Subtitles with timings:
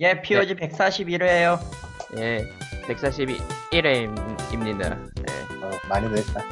[0.00, 1.56] 예, POG 141회에요.
[2.18, 2.44] 예,
[2.88, 5.14] 141회입니다.
[5.14, 5.22] 네.
[5.62, 6.42] 어, 많이 됐다.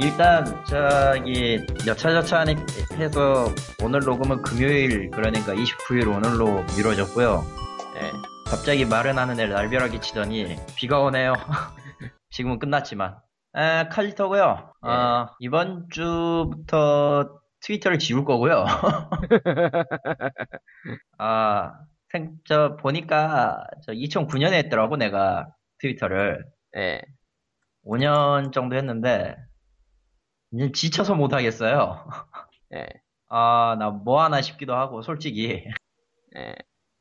[0.00, 2.44] 일단 저기 여차저차
[2.94, 7.44] 해서 오늘 녹음은 금요일 그러니까 29일 오늘로 미뤄졌고요.
[7.94, 8.10] 네.
[8.46, 11.34] 갑자기 말은 하는데 날벼락이 치더니 비가 오네요.
[12.30, 13.16] 지금은 끝났지만.
[13.52, 14.72] 아, 칼리터고요.
[14.86, 14.90] 예.
[14.90, 18.64] 어, 이번 주부터 트위터를 지울 거고요.
[21.18, 21.72] 아,
[22.12, 26.44] 생, 저 보니까 저 2009년에 했더라고 내가 트위터를.
[26.72, 27.02] 네.
[27.84, 29.36] 5년 정도 했는데
[30.52, 32.04] 이제 지쳐서 못 하겠어요.
[32.70, 32.86] 네.
[33.28, 35.64] 아, 나 뭐 하나 싶기도 하고 솔직히.
[36.34, 36.54] 네.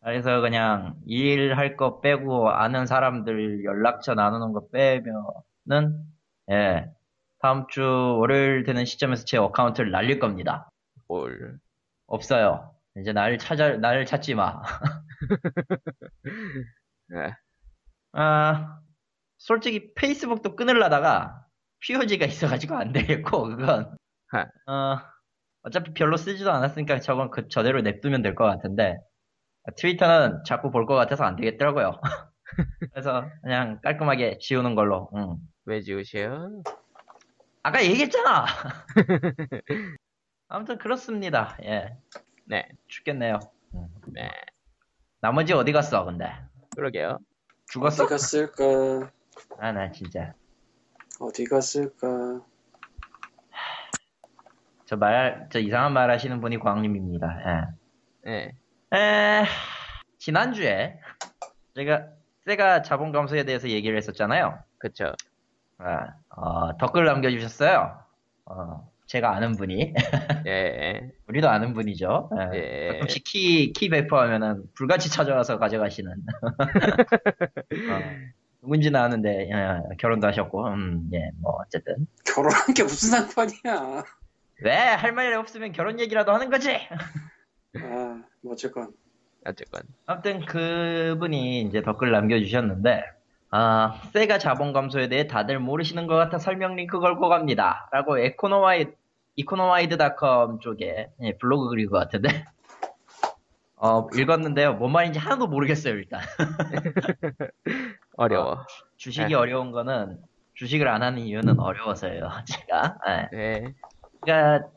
[0.03, 6.03] 그래서 그냥 일할 거 빼고 아는 사람들 연락처 나누는 거 빼면은
[6.51, 6.91] 예.
[7.41, 7.83] 다음 주
[8.19, 10.69] 월요일 되는 시점에서 제 어카운트를 날릴 겁니다.
[11.07, 11.59] 뭘.
[12.07, 12.73] 없어요.
[12.97, 14.61] 이제 날 찾아 날 찾지 마.
[17.07, 17.33] 네.
[18.13, 18.79] 아,
[19.37, 21.45] 솔직히 페이스북도 끊으려다가
[21.81, 23.97] POG가 있어가지고 안 되겠고, 그건.
[24.29, 24.41] 하.
[24.67, 24.99] 어,
[25.63, 28.97] 어차피 별로 쓰지도 않았으니까 저건 그 저대로 냅두면 될 것 같은데,
[29.77, 31.99] 트위터는 자꾸 볼 것 같아서 안 되겠더라고요.
[32.93, 35.37] 그래서 그냥 깔끔하게 지우는 걸로, 응.
[35.65, 36.49] 왜 지우셔?
[37.63, 38.45] 아까 얘기했잖아!
[40.47, 41.95] 아무튼 그렇습니다, 예.
[42.49, 42.67] 네.
[42.87, 43.39] 죽겠네요.
[43.75, 43.87] 응.
[44.07, 44.29] 네.
[45.21, 46.33] 나머지 어디 갔어, 근데?
[46.75, 47.19] 그러게요.
[47.67, 48.05] 죽었어?
[48.05, 49.11] 어디 갔을까?
[49.59, 50.33] 아, 나 진짜.
[51.19, 52.41] 어디 갔을까?
[54.85, 57.67] 저 말, 저 이상한 말 하시는 분이 광님입니다.
[58.25, 58.51] 네.
[58.91, 58.97] 예.
[58.97, 59.45] 에,
[60.17, 60.99] 지난주에
[61.75, 62.07] 제가
[62.45, 64.57] 세가 자본 감소에 대해서 얘기를 했었잖아요.
[64.79, 65.13] 그쵸.
[65.77, 68.03] 아, 어, 댓글 남겨주셨어요.
[68.45, 69.93] 어, 제가 아는 분이.
[70.47, 71.11] 예.
[71.27, 72.29] 우리도 아는 분이죠.
[72.53, 72.57] 예.
[72.57, 72.87] 예.
[72.93, 76.11] 가끔씩 키, 키 배포하면은 불같이 찾아와서 가져가시는.
[77.89, 77.99] 어,
[78.61, 82.05] 누군지는 아는데, 예, 결혼도 하셨고, 음, 예, 뭐, 어쨌든.
[82.23, 84.03] 결혼한 게 무슨 상관이야?
[84.61, 84.75] 왜?
[84.75, 86.69] 할 말이 없으면 결혼 얘기라도 하는 거지!
[87.77, 88.91] 아, 뭐 어쨌건.
[89.43, 89.81] 어쨌건.
[90.05, 93.05] 아무튼 그분이 이제 댓글 남겨주셨는데,
[93.51, 97.89] 아, 세가 자본 감소에 대해 다들 모르시는 것 같아 설명 링크 걸고 갑니다.
[97.91, 98.87] 라고 에코노와이,
[99.35, 102.29] 이코노와이드닷컴 쪽에 예, 블로그 그린 것 같은데,
[103.75, 104.73] 어, 읽었는데요.
[104.73, 106.21] 뭔 말인지 하나도 모르겠어요, 일단.
[108.17, 108.65] 어려워.
[108.97, 109.33] 주식이 네.
[109.33, 110.19] 어려운 거는,
[110.53, 112.97] 주식을 안 하는 이유는 어려워서예요, 제가.
[113.07, 113.29] 예.
[113.35, 113.73] 네.
[114.21, 114.67] 그러니까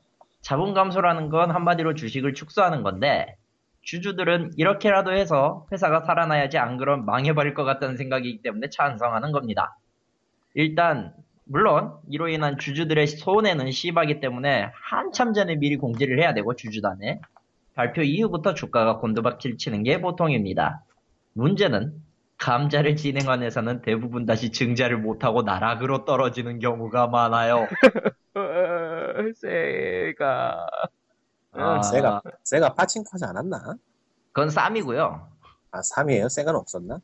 [0.41, 3.37] 자본 감소라는 건 한마디로 주식을 축소하는 건데
[3.83, 9.77] 주주들은 이렇게라도 해서 회사가 살아나야지 안 그럼 망해버릴 것 같다는 생각이기 때문에 찬성하는 겁니다.
[10.55, 11.13] 일단
[11.45, 17.21] 물론 이로 인한 주주들의 손해는 심하기 때문에 한참 전에 미리 공지를 해야 되고 주주단에
[17.75, 20.85] 발표 이후부터 주가가 곤두박질 치는 게 보통입니다.
[21.33, 21.95] 문제는
[22.39, 27.69] 감자를 진행한 회사는 대부분 다시 증자를 못하고 나락으로 떨어지는 경우가 많아요.
[28.35, 30.67] 어, 세가.
[31.53, 32.75] 아, Sega, Sega
[33.13, 33.75] 하지 않았나?
[34.33, 35.29] 그건 Sammy고요.
[35.73, 36.29] 아, Sammy에요?
[36.29, 37.01] Sega는 없었나?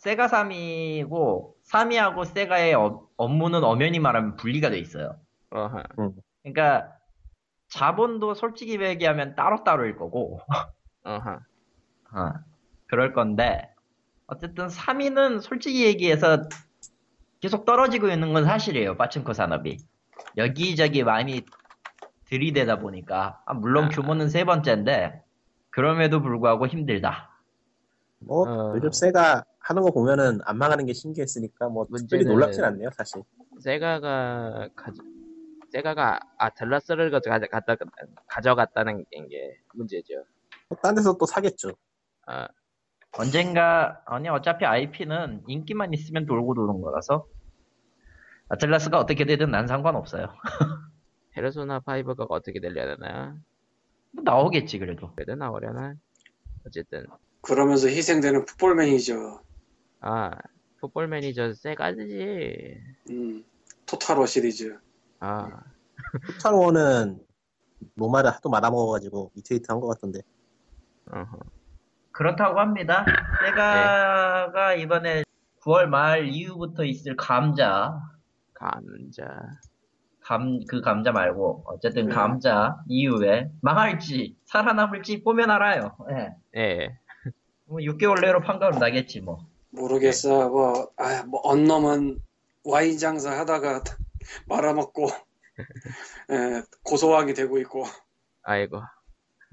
[0.00, 5.16] 세가 3이고 3위하고 세가의 업- 업무는 엄연히 말하면 분리가 돼 있어요.
[5.50, 5.82] 어허.
[6.42, 6.92] 그러니까
[7.68, 10.40] 자본도 솔직히 얘기하면 따로따로일 거고
[11.04, 11.30] 어허.
[12.12, 12.32] 어,
[12.86, 13.74] 그럴 건데
[14.26, 16.42] 어쨌든 3위는 솔직히 얘기해서
[17.40, 18.96] 계속 떨어지고 있는 건 사실이에요.
[18.96, 19.78] 빠친코 산업이
[20.36, 21.44] 여기저기 많이
[22.26, 23.88] 들이대다 보니까 아, 물론 아.
[23.88, 25.22] 규모는 세 번째인데
[25.70, 27.30] 그럼에도 불구하고 힘들다.
[28.18, 28.74] 뭐, 어.
[28.76, 33.22] 요즘 세가 하는 거 보면은 안 망하는 게 신기했으니까, 뭐, 특별히 문제는- 놀랍진 않네요, 사실.
[33.60, 35.02] 세가가 가져,
[35.70, 37.76] 세가가 아틀라스를 가져, 가져,
[38.26, 40.24] 가져갔다는 게 문제죠.
[40.70, 41.72] 뭐딴 데서 또 사겠죠.
[42.26, 42.48] 아,
[43.18, 47.26] 언젠가 아니 어차피 IP는 인기만 있으면 돌고 도는 거라서
[48.48, 50.28] Atlus가 어떻게 되든 난 상관없어요.
[51.40, 53.36] 페르소나 5가 어떻게 되려나?
[54.12, 55.12] 뭐 나오겠지 그래도.
[55.14, 55.94] 그래도 나오려나?
[56.66, 57.06] 어쨌든.
[57.42, 59.42] 그러면서 희생되는 Football Manager.
[60.00, 60.30] 아,
[60.80, 62.80] Football Manager Sega지.
[63.10, 63.44] 음,
[63.84, 64.78] Total War 시리즈.
[65.20, 65.60] 아,
[66.26, 67.20] Total War는
[67.94, 70.20] 로마를 하도 말아먹어가지고 리트위트 한 것 같던데.
[71.12, 71.38] 어허.
[72.12, 73.04] 그렇다고 합니다.
[73.44, 75.22] Sega가 이번에
[75.60, 77.92] 9월 말 이후부터 있을 감자
[78.54, 79.28] 감자.
[80.26, 82.14] 감 그 감자 말고 어쨌든 네.
[82.14, 85.96] 감자 이후에 망할지 살아남을지 보면 알아요.
[86.10, 86.34] 예.
[86.60, 86.98] 예.
[87.64, 89.46] 뭐 6개월 내로 판가름 나겠지 뭐.
[89.70, 90.48] 모르겠어.
[90.48, 92.20] 뭐, 아, 뭐, 언놈은
[92.64, 93.84] 와인 장사 하다가
[94.48, 97.84] 말아먹고, 에, 고소하게 되고 있고.
[98.42, 98.82] 아이고.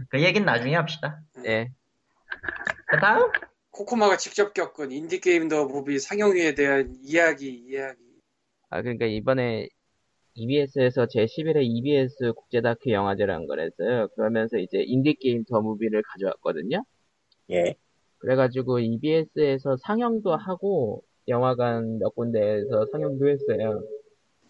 [0.09, 1.21] 그 얘기는 나중에 합시다.
[1.45, 1.71] 예.
[2.87, 3.31] 그 다음
[3.71, 7.99] 코코마가 직접 겪은 Indie Game The Movie 상영회에 대한 이야기, 이야기.
[8.69, 9.67] 아, 그러니까 이번에
[10.35, 14.07] EBS에서 제11회 EBS 국제 다큐 영화제라는 걸 했어요.
[14.15, 16.83] 그러면서 이제 Indie Game The Movie를 가져왔거든요.
[17.51, 17.75] 예.
[18.17, 23.83] 그래가지고 EBS에서 상영도 하고 영화관 몇 군데에서 상영도 했어요.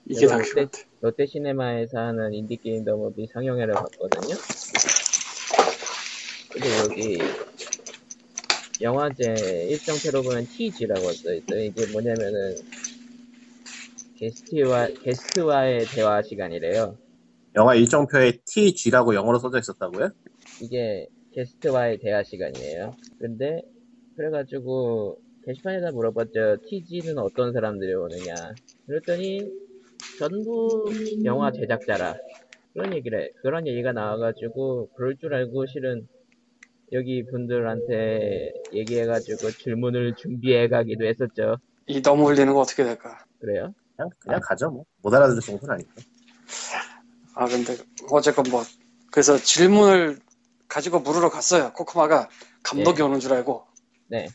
[0.06, 0.84] 이게 내가 document.
[1.02, 4.36] 롯데 Cinema에서 하는 Indie Game The Movie 상영회를 봤거든요.
[6.52, 7.18] 근데 여기
[8.82, 11.62] 영화제 일정표로 보면 TG라고 써있어요.
[11.62, 12.56] 이게 뭐냐면은
[14.16, 16.98] 게스트와 게스트와의 대화 시간이래요.
[17.56, 20.10] 영화 일정표에 TG라고 영어로 써져 있었다고요?
[20.62, 22.96] 이게 게스트와의 대화 시간이에요.
[23.20, 23.62] 근데
[24.16, 26.58] 그래가지고 게시판에다 물어봤죠.
[26.68, 28.34] TG는 어떤 사람들이 오느냐.
[28.86, 29.42] 그랬더니
[30.20, 30.92] 전부
[31.26, 32.16] 영화 제작자라
[32.74, 33.30] 그런 얘기를 해.
[33.42, 36.08] 그런 얘기가 나와가지고 그럴 줄 알고 실은
[36.92, 41.58] 여기 분들한테 얘기해가지고 질문을 준비해 가기도 했었죠.
[41.88, 43.18] 이 너무 흘리는 거 어떻게 될까?
[43.40, 43.74] 그래요?
[43.96, 44.86] 그냥, 그냥 가죠, 뭐.
[45.02, 45.90] 못 알아들을 정도는 아니고.
[47.36, 47.78] 아, 근데
[48.10, 48.64] 어쨌건 뭐,
[49.12, 50.20] 그래서 질문을
[50.68, 51.72] 가지고 물으러 갔어요.
[51.74, 52.30] 코코마가
[52.64, 53.04] 감독이 예.
[53.04, 53.66] 오는 줄 알고.
[54.08, 54.28] 네.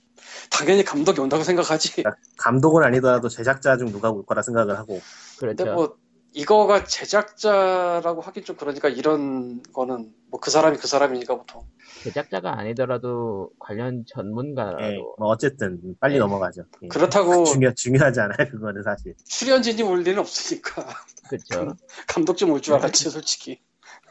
[0.51, 2.05] 당연히 감독이 온다고 생각하지.
[2.37, 5.01] 감독은 아니더라도 제작자 중 누가 올 거라 생각을 하고.
[5.39, 5.57] 그렇죠.
[5.57, 5.97] 근데 뭐,
[6.33, 11.67] 이거가 제작자라고 하긴 좀 그러니까 이런 거는 뭐 그 사람이 그 사람이니까 보통.
[12.03, 16.19] 제작자가 아니더라도 관련 전문가라도 예, 뭐 어쨌든 빨리 네.
[16.21, 16.65] 넘어가죠.
[16.83, 16.89] 예.
[16.89, 19.15] 그렇다고 중요, 중요하지 않아요, 그거는 사실.
[19.25, 20.87] 출연진이 올 일은 없으니까.
[21.29, 21.75] 그렇죠.
[22.07, 23.61] 감독 좀 올 줄 알았지, 솔직히.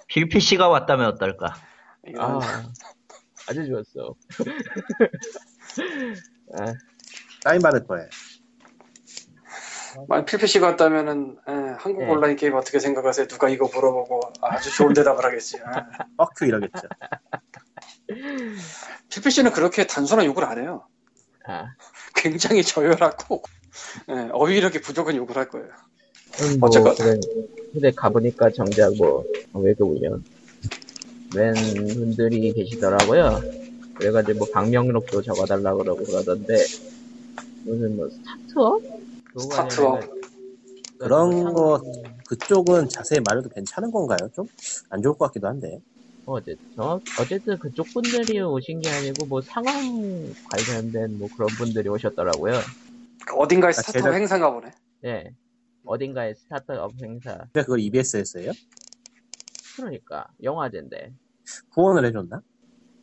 [0.07, 1.53] 필피 씨가 왔다면 어떨까?
[2.17, 2.39] 아
[3.47, 4.15] 아주 좋았어.
[6.59, 6.73] 아,
[7.43, 8.07] 사인 받을 거예요.
[10.07, 12.09] 만약 필피 씨가 왔다면은 에, 한국 네.
[12.09, 13.27] 온라인 게임 어떻게 생각하세요?
[13.27, 15.57] 누가 이거 물어보고 아주 좋은 대답을 하겠지.
[15.65, 15.87] 아.
[16.17, 16.87] 뻑큐 이러겠죠.
[19.09, 20.85] 필피 씨는 그렇게 단순한 욕을 안 해요.
[21.45, 21.73] 아.
[22.15, 23.43] 굉장히 저열하고
[24.09, 25.67] 예, 어휘력이 부족한 욕을 할 거예요.
[26.41, 26.95] 음, 뭐, 어쨌건.
[26.95, 27.19] 그래,
[27.73, 29.23] 근데 가보니까 정작 뭐,
[29.53, 30.21] 외국이요.
[31.35, 33.41] 웬 분들이 계시더라고요.
[33.95, 36.57] 그래가지고 뭐, 방명록도 적어달라고 그러고 그러던데,
[37.63, 38.81] 무슨 뭐, 스타트업?
[39.41, 40.01] 스타트업.
[40.99, 41.81] 그런 상- 거,
[42.27, 44.29] 그쪽은 자세히 말해도 괜찮은 건가요?
[44.33, 44.47] 좀
[44.89, 45.79] 안 좋을 것 같기도 한데.
[46.25, 49.73] 어쨌든, 어, 어쨌든 그쪽 분들이 오신 게 아니고, 뭐, 상황
[50.49, 52.53] 관련된 뭐 그런 분들이 오셨더라고요.
[53.35, 54.71] 어딘가에 아, 스타트업 제작- 행사가 보네.
[55.05, 55.29] 예.
[55.85, 57.37] 어딘가에 스타트업 행사.
[57.37, 58.51] 근데 그걸 EBS에서요?
[59.75, 61.13] 그러니까, 영화제인데.
[61.71, 62.41] 후원을 해줬나?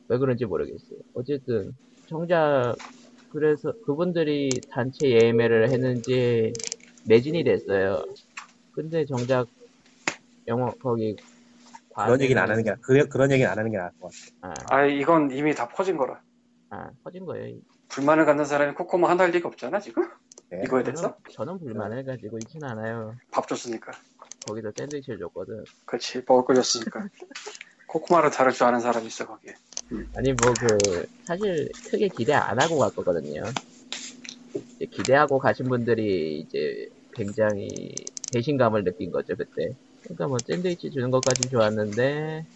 [0.08, 0.98] 왜 그런지 모르겠어요.
[1.14, 1.72] 어쨌든
[2.08, 2.74] 정작
[3.34, 6.52] 그래서 그분들이 단체 예매를 했는지
[7.08, 8.04] 매진이 됐어요.
[8.70, 9.48] 근데 정작
[10.46, 11.16] 영어 거기
[11.96, 14.64] 그런 얘기는 안 하는 게, 나- 그, 그런 얘기는 안 하는 게 나을 것 같아.
[14.70, 16.22] 아, 아 이건 이미 다 퍼진 거라.
[16.70, 17.58] 아, 퍼진 거예요.
[17.88, 20.08] 불만을 갖는 사람이 코코마 하나 할 리가 없잖아 지금.
[20.50, 20.60] 네.
[20.64, 23.16] 이거에 저는, 대해서 저는 불만을 가지고 있진 않아요.
[23.32, 23.90] 밥 줬으니까.
[24.44, 25.64] 거기서 샌드위치를 줬거든.
[25.86, 27.00] 그렇지 먹을 거 줬으니까.
[27.94, 29.54] 코코마를 다룰 줄 아는 사람이 있어 거기에.
[30.16, 33.54] 아니 뭐 그 사실 크게 기대 안 하고 갔거든요.
[34.76, 37.94] 이제 기대하고 가신 분들이 이제 굉장히
[38.30, 39.76] 배신감을 느낀 거죠 그때.
[40.02, 42.46] 그러니까 뭐 샌드위치 주는 것까진 좋았는데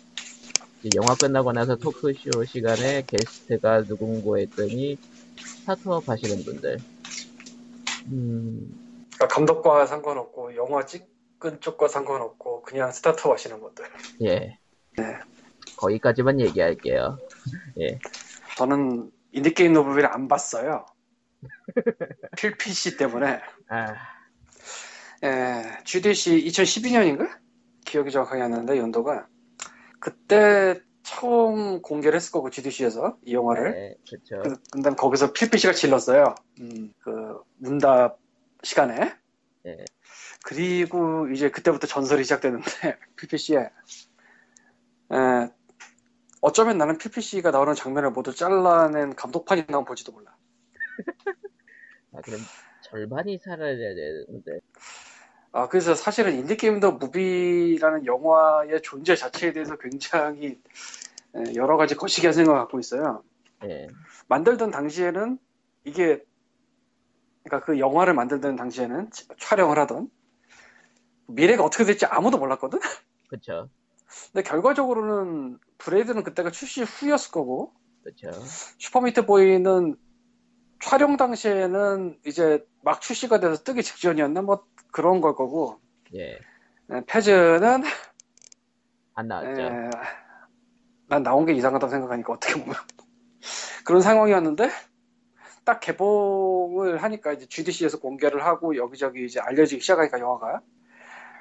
[0.80, 4.98] 이제 영화 끝나고 나서 토크쇼 시간에 게스트가 누군고 했더니
[5.54, 6.78] 스타트업 하시는 분들.
[8.06, 8.80] 음,
[9.14, 13.84] 그러니까 감독과 상관없고 영화 찍은 쪽과 상관없고 그냥 스타트업 하시는 분들.
[14.22, 14.58] 예.
[14.98, 15.18] 네.
[15.76, 17.18] 거기까지만 얘기할게요.
[18.56, 20.86] 저는 인디게임 노블을 안 봤어요.
[22.36, 23.40] 필피씨 때문에.
[23.68, 23.94] 아,
[25.24, 27.28] 예, GDC 2012년인가?
[27.84, 29.26] 기억이 정확하게 안 나는데 연도가
[29.98, 34.42] 그때 처음 공개를 했을 거고 GDC에서 이 영화를 네, 그쵸.
[34.42, 38.18] 그, 근데 거기서 필피씨가 질렀어요 음, 그 문답
[38.62, 39.14] 시간에
[39.64, 39.84] 네.
[40.44, 42.62] 그리고 이제 그때부터 전설이 시작되는데
[43.16, 43.56] 필피씨
[45.10, 45.50] 에 예,
[46.40, 50.36] 어쩌면 나는 필피씨가 나오는 장면을 모두 잘라낸 감독판이 나오면 볼지도 몰라
[52.12, 52.40] 아, 그럼
[52.80, 54.60] 절반이 살아야 되는데.
[55.52, 60.60] 아, 그래서 사실은 인디게임 더 무비라는 영화의 존재 자체에 대해서 굉장히
[61.34, 63.22] 에, 여러 가지 거시기한 생각을 갖고 있어요.
[63.64, 63.86] 예.
[64.28, 65.38] 만들던 당시에는
[65.84, 66.22] 이게
[67.44, 70.10] 그러니까 그 영화를 만들던 당시에는 치- 촬영을 하던
[71.26, 72.78] 미래가 어떻게 될지 아무도 몰랐거든.
[73.28, 73.68] 그쵸.
[74.32, 77.72] 근데 결과적으로는 Braid는 그때가 출시 후였을 거고
[78.02, 78.30] 그쵸.
[78.78, 79.96] Super Meat Boy는
[80.80, 85.80] 촬영 당시에는 이제 막 출시가 돼서 뜨기 직전이었나 뭐 그런 걸 거고
[86.14, 86.38] 예.
[86.90, 87.82] 에, Fez는
[89.14, 89.60] 안 나왔죠.
[89.60, 89.90] 에,
[91.08, 92.74] 난 나온 게 이상하다고 생각하니까 어떻게 보면
[93.84, 94.70] 그런 상황이었는데
[95.64, 100.62] 딱 개봉을 하니까 이제 GDC에서 공개를 하고 여기저기 이제 알려지기 시작하니까 영화가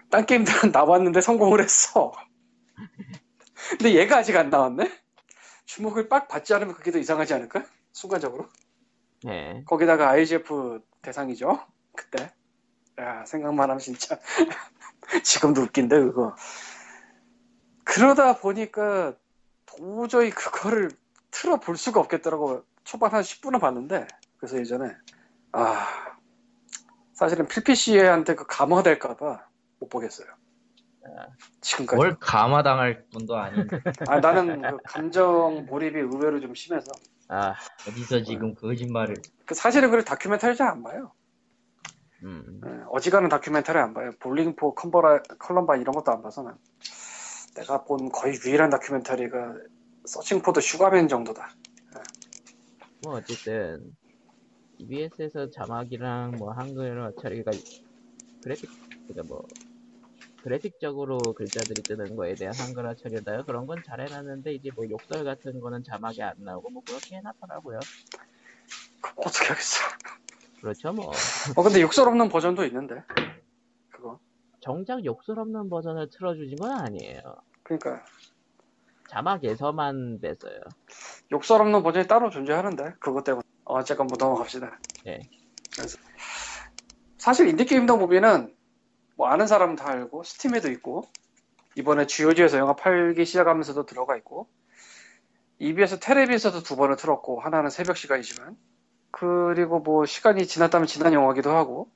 [0.09, 2.12] 딴 게임들은 나왔는데 성공을 했어.
[3.69, 4.91] 근데 얘가 아직 안 나왔네?
[5.65, 7.65] 주목을 빡 받지 않으면 그게 더 이상하지 않을까?
[7.91, 8.47] 순간적으로.
[9.24, 9.63] 네.
[9.65, 11.59] 거기다가 IGF 대상이죠.
[11.95, 12.31] 그때.
[13.00, 14.19] 야, 생각만 하면 진짜.
[15.24, 16.36] 지금도 웃긴데, 그거.
[17.83, 19.15] 그러다 보니까
[19.65, 20.91] 도저히 그거를
[21.31, 22.63] 틀어 볼 수가 없겠더라고.
[22.83, 24.07] 초반 한 10분은 봤는데.
[24.38, 24.91] 그래서 예전에.
[25.51, 25.88] 아.
[27.13, 29.47] 사실은 필피씨한테 그 감화될까봐
[29.79, 30.27] 못 보겠어요.
[31.61, 31.95] 지금까지.
[31.95, 36.91] 뭘 감화당할 뿐도 아닌데 아, 나는 그 감정 몰입이 의외로 좀 심해서.
[37.29, 37.55] 아,
[37.87, 41.11] 어디서 지금 거짓말을 그 사실은 그걸 다큐멘터리 잘 안 봐요.
[42.23, 42.61] 음.
[42.65, 44.11] 예, 어지간한 다큐멘터리 안 봐요.
[44.19, 46.57] Bowling for, Colum-, Columbine 이런 것도 안 봐서 난
[47.55, 49.55] 내가 본 거의 유일한 다큐멘터리가
[50.05, 51.49] Searching for Sugar Man 정도다.
[53.03, 53.95] 뭐 어쨌든
[54.79, 57.51] EBS에서 자막이랑 뭐 한글 처리가
[58.43, 58.69] 그래픽
[59.07, 59.45] 그러니까 뭐
[60.48, 65.60] 그래픽적으로 글자들이 뜨는 거에 대한 한글화 처리다 그런 건 잘 해놨는데 이제 뭐 욕설 같은
[65.60, 67.80] 거는 자막이 안 나오고 뭐 그렇게 해놨더라고요.
[69.01, 69.82] 그거 어떻게 하겠어.
[70.62, 71.12] 그렇죠 뭐
[71.58, 73.04] 어 근데 욕설 없는 버전도 있는데
[73.89, 74.20] 그거.
[74.62, 77.22] 정작 욕설 없는 버전을 틀어주신 건 아니에요.
[77.63, 78.06] 그러니까
[79.10, 80.62] 자막에서만 뺐어요.
[81.32, 84.80] 욕설 없는 버전이 따로 존재하는데 그것 때문에 어, 어쨌건 뭐 넘어갑시다.
[85.06, 85.20] 네.
[85.75, 85.98] 그래서
[87.18, 88.56] 사실 인디 게임도 무비는
[89.17, 91.03] 뭐 아는 사람은 다 알고 스팀에도 있고
[91.75, 94.47] 이번에 GOG에서 영화 팔기 시작하면서도 들어가 있고
[95.59, 98.55] EBS 테레비에서도 두 번을 틀었고 하나는 새벽 시간이지만
[99.09, 101.89] 그리고 뭐 시간이 지났다면 지난 영화기도 하고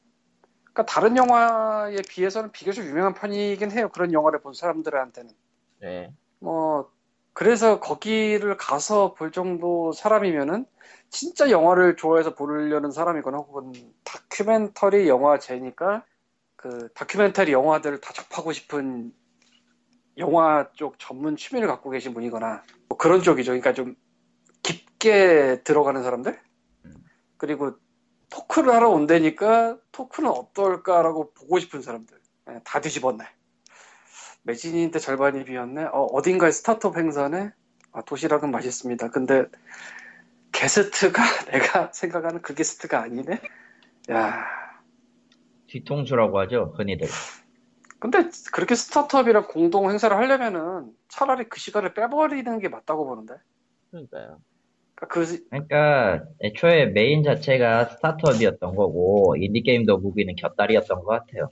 [0.63, 5.31] 그러니까 다른 영화에 비해서는 비교적 유명한 편이긴 해요 그런 영화를 본 사람들한테는
[5.81, 6.11] 네.
[6.39, 6.91] 뭐
[7.33, 10.65] 그래서 거기를 가서 볼 정도 사람이면은
[11.11, 13.73] 진짜 영화를 좋아해서 보려는 사람이거나 혹은
[14.03, 16.03] 다큐멘터리 영화제니까
[16.61, 19.11] 그 다큐멘터리 영화들을 다 접하고 싶은
[20.17, 23.51] 영화 쪽 전문 취미를 갖고 계신 분이거나 뭐 그런 쪽이죠.
[23.51, 23.95] 그러니까 좀
[24.61, 26.39] 깊게 들어가는 사람들
[27.37, 27.73] 그리고
[28.29, 33.25] 토크를 하러 온다니까 토크는 어떨까라고 보고 싶은 사람들 예, 다 뒤집었네.
[34.43, 35.87] 매진인데 절반이 비었네.
[35.91, 37.51] 어, 딘가의 스타트업 행사네.
[37.93, 39.09] 아, 도시락은 맛있습니다.
[39.09, 39.45] 근데
[40.51, 43.41] 게스트가 내가 생각하는 그 게스트가 아니네.
[44.11, 44.60] 야,
[45.71, 47.07] 뒤통수라고 하죠 흔히들
[47.99, 53.35] 근데 그렇게 스타트업이랑 공동 행사를 하려면은 차라리 그 시간을 빼버리는 게 맞다고 보는데.
[53.91, 54.39] 그러니까요.
[54.95, 61.51] 그러니까 그 그러니까 애초에 메인 자체가 스타트업이었던 거고 Indie Game The Movie는 곁다리였던 것 같아요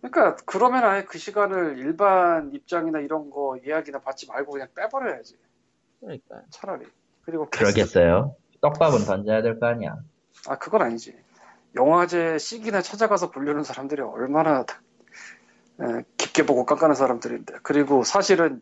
[0.00, 5.34] 그러니까 그러면 아예 그 시간을 일반 입장이나 이런 거 예약이나 받지 말고 그냥 빼버려야지.
[6.00, 6.86] 그러니까 차라리.
[7.22, 9.96] 그리고 게스트- 그러겠어요 떡밥은 던져야 될 거 아니야
[10.48, 11.12] 아, 그건 아니지.
[11.78, 14.66] 영화제 시기나 찾아가서 보려는 사람들이 얼마나
[15.80, 17.58] 에, 깊게 보고 깜깜한 사람들인데.
[17.62, 18.60] 그리고 사실은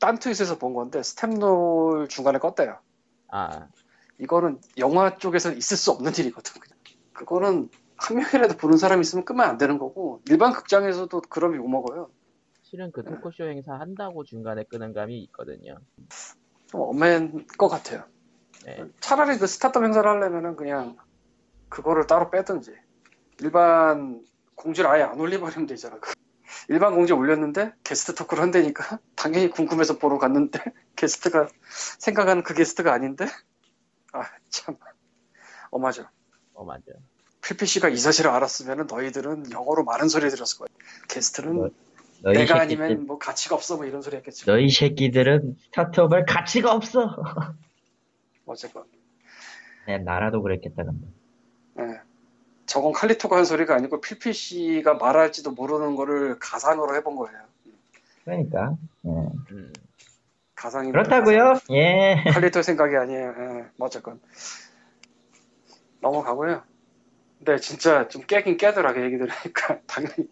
[0.00, 2.78] 딴 트윗에서 본 건데 스탬롤 중간에 껐대요.
[3.28, 3.68] 아
[4.18, 6.60] 이거는 영화 쪽에서는 있을 수 없는 일이거든.
[6.60, 6.78] 그냥.
[7.12, 12.10] 그거는 한 명이라도 보는 사람이 있으면 끄면 안 되는 거고 일반 극장에서도 그러면 욕먹어요.
[12.62, 15.78] 실은 그 토크쇼 행사 한다고 중간에 끄는 감이 있거든요.
[16.66, 18.04] 좀 엄한 것 같아요.
[18.64, 18.84] 네.
[19.00, 20.96] 차라리 그 스타트업 행사를 하려면은 그냥
[21.68, 22.74] 그거를 따로 빼든지
[23.40, 25.98] 일반 공지를 아예 안 올려버리면 되잖아.
[26.68, 30.60] 일반 공지 올렸는데 게스트 토크를 한다니까 당연히 궁금해서 보러 갔는데
[30.96, 31.48] 게스트가
[31.98, 33.26] 생각하는 그 게스트가 아닌데
[34.12, 34.76] 아 참
[35.70, 36.06] 어마죠.
[36.54, 36.84] 어 맞아.
[37.42, 40.68] 필피씨가 이 사실을 알았으면 너희들은 영어로 많은 소리 들었을 거야.
[41.08, 41.68] 게스트는 뭐,
[42.22, 44.46] 너희 내가 새끼들, 아니면 뭐 가치가 없어 뭐 이런 소리 했겠지.
[44.46, 47.16] 너희 새끼들은 스타트업할 가치가 없어
[48.46, 48.84] 어쨌건
[49.88, 51.06] 네, 나라도 그랬겠다 근데
[51.80, 52.00] 예.
[52.66, 57.38] 저건 칼리토가 한 소리가 아니고 필피씨가 말할지도 모르는 거를 가상으로 해본 거예요.
[58.24, 58.76] 그러니까
[59.06, 59.08] 예.
[59.52, 59.72] 음.
[60.54, 63.34] 가상이 그렇다고요 예 칼리토 생각이 아니에요.
[63.38, 64.20] 예, 뭐 어쨌건
[66.00, 66.62] 넘어가고요.
[67.38, 70.28] 근데 진짜 좀 깨긴 깨더라 그 얘기 들으니까 당연히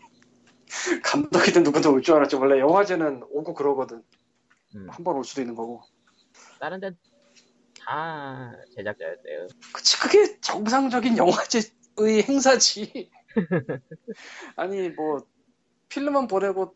[1.04, 4.02] 감독이든 누구든 올 줄 알았지 원래 영화제는 오고 그러거든
[4.74, 4.86] 음.
[4.88, 5.82] 한번 올 수도 있는 거고
[6.58, 6.92] 다른 데
[7.86, 9.48] 다 제작자였대요.
[9.74, 13.10] 그치 그게 정상적인 영화제의 행사지
[14.56, 15.24] 아니 뭐
[15.88, 16.74] 필름만 보내고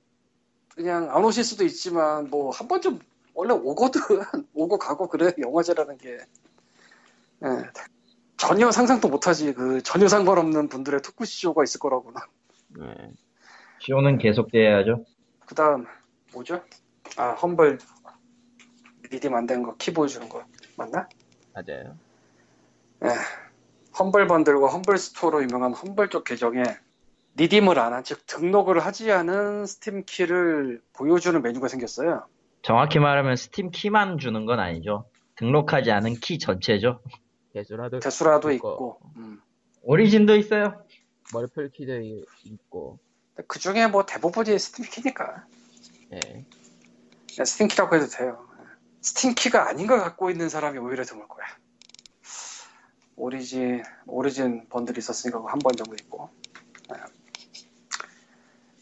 [0.75, 2.98] 그냥 안 오실 수도 있지만 뭐 한 번쯤
[3.34, 4.00] 원래 오거든
[4.54, 6.18] 오고 가고 그래 영화제라는 게
[7.44, 7.48] 예.
[8.36, 12.20] 전혀 상상도 못하지 그 전혀 상관없는 분들의 토크쇼가 있을 거라고는
[12.78, 13.10] 네.
[13.80, 15.04] 쇼는 계속돼야죠
[15.46, 15.86] 그 다음
[16.32, 16.62] 뭐죠?
[17.16, 17.78] 아 Humble
[19.32, 20.44] 안된거 키보드 주는 거
[20.76, 21.09] 맞나?
[21.54, 21.97] 맞아요.
[23.98, 26.62] Humble Bundle과 Humble Store로 유명한 Humble 쪽 계정에
[27.36, 32.26] redeem을 안 한, 즉 등록을 하지 않은 Steam key를 보여주는 메뉴가 생겼어요.
[32.62, 35.06] 정확히 말하면 Steam key만 주는 건 아니죠.
[35.37, 37.00] 등록하지 않은 키 전체죠.
[37.52, 39.40] Desura도 Desura도 있고, 있고, 음.
[39.82, 40.83] Origin도 있어요.
[41.33, 42.00] 머리풀 key도
[42.45, 42.99] 있고,
[43.47, 45.44] 그 중에 뭐 대부분이 Steam key니까
[46.12, 46.18] 예.
[46.21, 48.47] 그냥 Steam key라고 해도 돼요.
[49.06, 51.46] Steam key가 아닌 걸 갖고 있는 사람이 오히려 드물 거야.
[53.14, 56.28] Origin Origin Bundle이 있었으니까 한 번 정도 있고.
[56.90, 56.96] 네.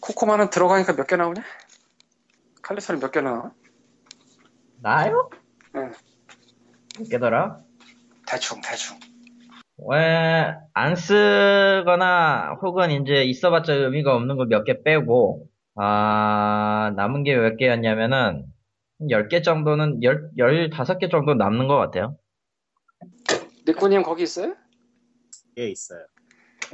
[0.00, 1.43] 코코마는 들어가니까 몇 개 나오냐?
[2.62, 3.52] 칼리스는 몇 개 나와?
[4.81, 5.28] 나요?
[5.76, 5.93] 응.
[6.99, 7.61] 몇 개더라?
[8.26, 8.99] 대충 대충.
[9.76, 18.47] 왜, 안 쓰거나, 혹은 이제 있어봤자 의미가 없는 거몇개 빼고, 아, 남은 게 몇 개였냐면은,
[19.01, 22.17] 10개 정도는, 10, 15개 정도 남는 것 같아요.
[23.67, 24.55] 니꾸님 거기 있어요?
[25.59, 26.05] 예 있어요.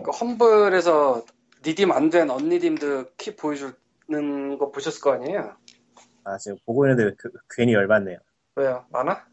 [0.03, 1.25] 그 Humble에서
[1.62, 5.57] redeem 안 된 unredeemed key 보여주는 거 보셨을 거 아니에요?
[6.25, 8.19] 아 지금 보고 있는데 그- 괜히 열받네요.
[8.57, 8.85] 왜요?
[8.91, 9.27] 많아?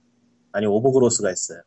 [0.51, 1.61] 아니 Overgrowth가 있어요.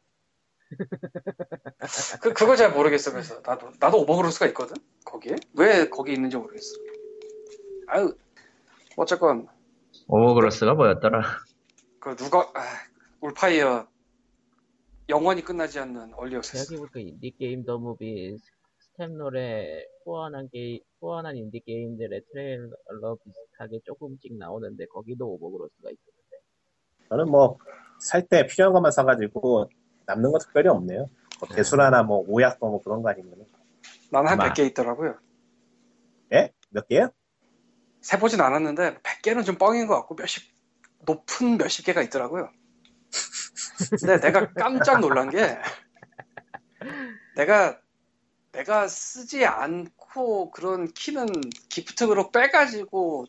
[2.22, 3.40] 그, 그걸 잘 모르겠어, 그래서.
[3.44, 4.76] 나도, 나도 Overgrowth가 있거든?
[5.04, 5.36] 거기에?
[5.54, 6.74] 왜 거기 있는지 모르겠어.
[7.88, 8.14] 아유,
[8.96, 9.48] 어쨌건,
[10.10, 11.22] Overgrowth가 뭐였더라?
[12.00, 12.62] 그 누가, 아,
[13.20, 13.86] Wolfire,
[15.08, 16.64] 영원히 끝나지 않는 early access.
[16.66, 18.36] 생각해보니까 Indie Game The Movie,
[18.78, 26.40] staff roll에 후원한 게임, 후원한 인디 게임들의 트레일러 비슷하게 조금씩 나오는데, 거기도 Overgrowth가 있어요.
[27.08, 27.58] 저는 뭐
[28.00, 29.68] 살 때 필요한 것만 사가지고
[30.06, 31.10] 남는 거 특별히 없네요.
[31.38, 33.44] 뭐 Desura나 뭐 오약 뭐 그런 거 아니면
[34.10, 34.52] 나는 한 마.
[34.52, 35.18] 100개 있더라고요.
[36.32, 36.50] 예?
[36.70, 37.10] 몇 개요?
[38.00, 40.44] 세보진 않았는데, 100개는 좀 뻥인 것 같고, 몇십,
[41.06, 42.50] 높은 몇십 개가 있더라고요.
[43.98, 45.58] 근데 내가 깜짝 놀란 게,
[47.36, 47.78] 내가,
[48.52, 51.26] 내가 쓰지 않고 그런 키는
[51.68, 53.26] 기프트로 빼가지고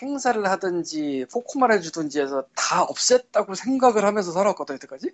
[0.00, 5.10] 행사를 하든지 포코만 해주든지 해서 다 없앴다고 생각을 하면서 살아왔거든, 여태까지?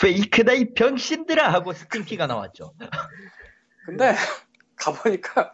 [0.00, 1.52] 페이크다, 이 병신들아!
[1.52, 2.74] 하고 스팀키가 나왔죠.
[3.86, 4.14] 근데,
[4.76, 5.52] 가보니까,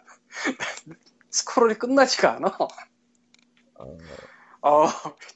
[1.31, 2.57] 스크롤이 끝나지가 않아.
[3.75, 3.97] 어,
[4.63, 4.87] 어,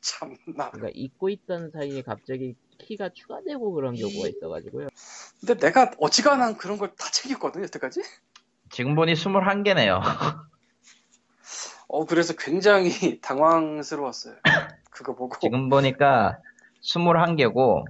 [0.00, 0.70] 참나.
[0.70, 4.88] 그러니까 잊고 있던 사이에 갑자기 키가 추가되고 그런 경우가 있어가지고요.
[5.40, 8.02] 근데 내가 어지간한 그런 걸 다 챙겼거든, 여태까지?
[8.70, 10.00] 지금 보니 21개네요.
[11.88, 14.36] 어, 그래서 굉장히 당황스러웠어요.
[14.90, 15.36] 그거 보고.
[15.40, 16.38] 지금 보니까
[16.82, 17.84] 21개고,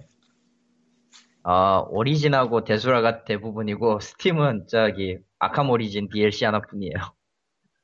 [1.44, 6.94] 어, 오리진하고 대수라가 대부분이고, 스팀은 저기, 아캄 오리진 DLC 하나뿐이에요.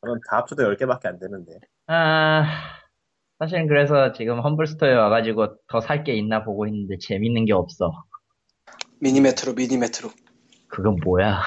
[0.02, 1.52] 저는 다 합쳐도 10개밖에 안 되는데.
[1.86, 2.44] 아,
[3.38, 7.92] 사실은 그래서 지금 험블스토어에 와가지고 더 살 게 있나 보고 있는데 재밌는 게 없어.
[9.00, 10.10] 미니 메트로, 미니 메트로.
[10.68, 11.42] 그건 뭐야?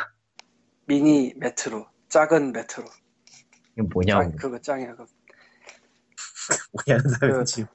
[0.85, 1.85] 미니 메트로.
[2.09, 2.85] 작은 메트로.
[3.73, 4.21] 이게 뭐냐고.
[4.23, 4.95] 짱, 그거 짱이야.
[4.95, 5.05] 그
[6.73, 7.67] 오해하는 사람이 그- 지금.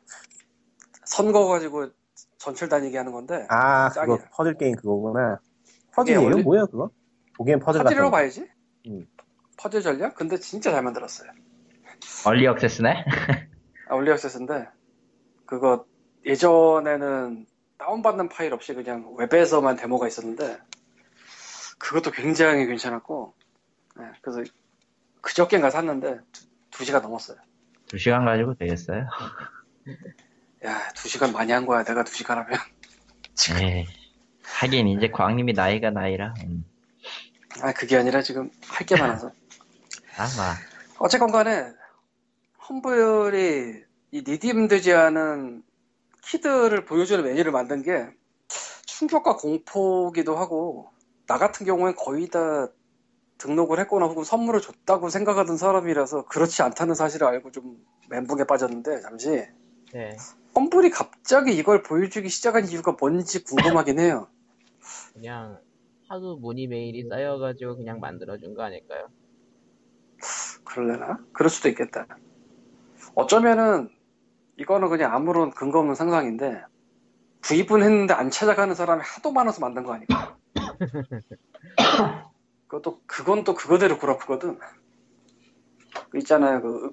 [1.05, 1.89] 선거 가지고
[2.39, 3.47] 전철 다니게 하는 건데.
[3.49, 4.31] 아 그거 짱이야.
[4.33, 5.41] 퍼즐 게임 그거구나.
[5.95, 6.23] 퍼즐이에요?
[6.23, 6.91] 원래- 뭐야 그거?
[7.37, 8.17] 보기엔 퍼즐 같은 퍼즐이라고 거.
[8.17, 8.47] 봐야지.
[8.89, 9.07] 음.
[9.59, 10.15] 퍼즐 전략?
[10.15, 11.31] 근데 진짜 잘 만들었어요.
[12.27, 13.05] 얼리 액세스네?
[13.91, 14.67] 아, 올리액세스인데
[15.47, 15.87] 그거
[16.25, 17.47] 예전에는
[17.79, 20.59] 다운받는 파일 없이 그냥 웹에서만 데모가 있었는데
[21.79, 23.35] 그것도 굉장히 괜찮았고
[23.99, 24.51] 네, 그래서
[25.23, 27.39] 그저께인가 샀는데 두, 두 시간 넘었어요.
[27.87, 29.07] 두 시간 가지고 되겠어요?
[30.67, 31.83] 야, 두 시간 많이 한 거야.
[31.85, 32.59] 내가 두 시간 하면.
[33.35, 33.61] 지금.
[33.63, 33.87] 에이,
[34.45, 36.35] 하긴 이제 광님이 나이가 나이라.
[36.45, 36.65] 음.
[37.63, 39.33] 아, 그게 아니라 지금 할 게 많아서.
[40.19, 40.55] 아마.
[40.99, 41.73] 어쨌건 간에
[42.69, 44.25] 험블이 이
[44.93, 45.63] 않은
[46.23, 48.09] 키들을 보여주는 메뉴를 만든 게
[48.87, 50.91] 충격과 공포기도 하고
[51.29, 52.69] 나 같은 경우엔 거의 다
[53.39, 57.79] 등록을 했거나 혹은 선물을 줬다고 생각하던 사람이라서 그렇지 않다는 사실을 알고 좀
[58.11, 59.47] 멘붕에 빠졌는데 잠시
[59.93, 60.17] 네.
[60.57, 64.29] 험블이 갑자기 이걸 보여주기 시작한 이유가 뭔지 궁금하긴 해요.
[65.13, 65.61] 그냥
[66.09, 69.09] 하도 문의 메일이 쌓여가지고 그냥 만들어준 거 아닐까요?
[70.69, 71.19] 그럴래나?
[71.33, 72.07] 그럴 수도 있겠다.
[73.15, 73.91] 어쩌면은
[74.57, 76.63] 이거는 그냥 아무런 근거 없는 상상인데
[77.45, 80.37] 구입은 했는데 안 찾아가는 사람이 하도 많아서 만든 거 아닐까?
[82.67, 84.59] 그것도 그건 또 그거대로 구라프거든.
[86.11, 86.93] 그 있잖아요, 그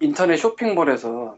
[0.00, 1.36] 인터넷 쇼핑몰에서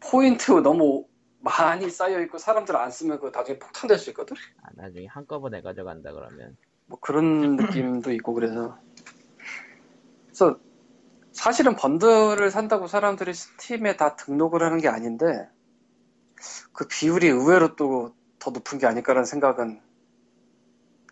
[0.00, 1.06] 포인트 너무
[1.40, 4.36] 많이 쌓여 있고 사람들 안 쓰면 그 나중에 폭탄될 수 있거든.
[4.62, 8.78] 아, 나중에 한꺼번에 가져간다 그러면 뭐 그런 느낌도 있고 그래서
[10.38, 10.60] 그래서
[11.32, 15.48] 사실은 번들을 산다고 사람들이 스팀에 다 등록을 하는 게 아닌데
[16.72, 19.80] 그 비율이 의외로 또 더 높은 게 아닐까라는 생각은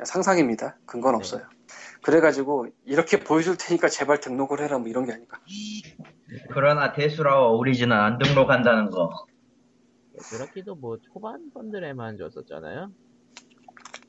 [0.05, 0.79] 상상입니다.
[0.87, 1.23] 근거는 네.
[1.23, 1.49] 없어요.
[2.03, 5.41] 그래가지고 이렇게 보여줄 테니까 제발 등록을 해라 뭐 이런 게 아닌가.
[6.53, 9.27] 그러나 대수라와 오리지는 안 등록한다는 거.
[10.31, 12.93] 그렇기도 뭐 초반 번들에만 줬었잖아요.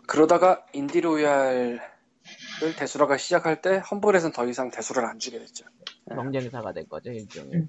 [0.08, 1.96] 그러다가 인디로얄
[2.63, 5.65] 을 대수라가 시작할 때 험블에선 더 이상 대수를 안 주게 됐죠.
[6.10, 7.67] 경쟁사가 된 거죠 일종의.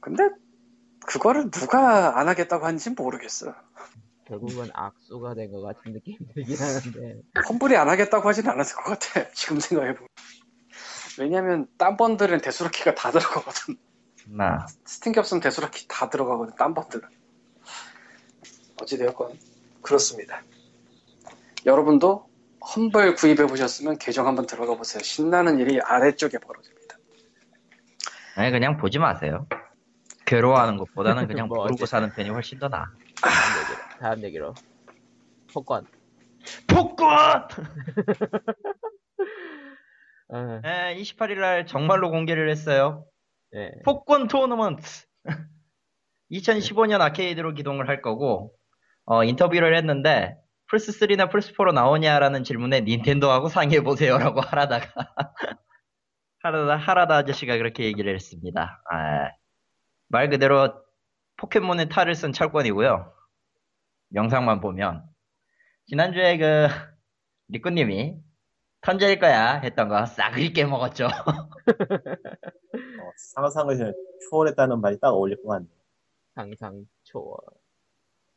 [0.00, 0.28] 근데
[1.06, 3.54] 그거를 누가 안 하겠다고 하는지 모르겠어.
[4.26, 7.22] 결국은 악수가 된 것 같은 느낌이 들긴 하는데.
[7.48, 9.30] 험블이 안 하겠다고 하진 않았을 것 같아.
[9.32, 10.08] 지금 생각해보면.
[11.18, 13.76] 왜냐면 딴 번들은 대수라키가 다 들어가거든.
[14.26, 16.54] 나 스팀 겹슨 대수라키 다 들어가거든.
[16.56, 17.08] 딴 번들은.
[18.82, 19.38] 어찌되었건
[19.82, 20.42] 그렇습니다.
[21.64, 22.28] 여러분도
[22.60, 25.02] 험블 구입해 보셨으면 계정 한번 들어가 보세요.
[25.02, 26.96] 신나는 일이 아래쪽에 벌어집니다.
[28.36, 29.46] 아니 그냥 보지 마세요.
[30.26, 31.86] 괴로워하는 것보다는 그냥 뭐 모르고 어쨌든.
[31.86, 32.86] 사는 편이 훨씬 더 나아.
[33.20, 33.98] 다음 얘기로.
[34.00, 34.54] 다음 얘기로.
[35.52, 35.86] 폭권.
[36.66, 37.08] 폭권!
[37.10, 37.48] 아,
[40.62, 43.04] 네, 28일 날 정말로 공개를 했어요.
[43.54, 43.72] 예.
[43.84, 44.82] 폭권 토너먼트.
[46.30, 48.54] 2015년 아케이드로 기동을 할 거고,
[49.04, 50.36] 어, 인터뷰를 했는데,
[50.70, 55.14] 플스3나 플스4로 나오냐라는 질문에 닌텐도하고 상의해보세요라고 하라다가,
[56.42, 58.82] 하라다, 하라다 아저씨가 그렇게 얘기를 했습니다.
[58.90, 59.30] 아,
[60.08, 60.72] 말 그대로
[61.36, 63.12] 포켓몬의 탈을 쓴 철권이고요.
[64.14, 65.04] 영상만 보면.
[65.86, 66.68] 지난주에 그,
[67.48, 68.16] 리꾸님이,
[68.82, 71.06] 턴제일 거야 했던 거 싸그리 깨먹었죠.
[72.68, 73.94] 어, 상상을
[74.28, 75.66] 초월했다는 말이 딱 어울릴 것 같네.
[76.34, 77.38] 상상 초월.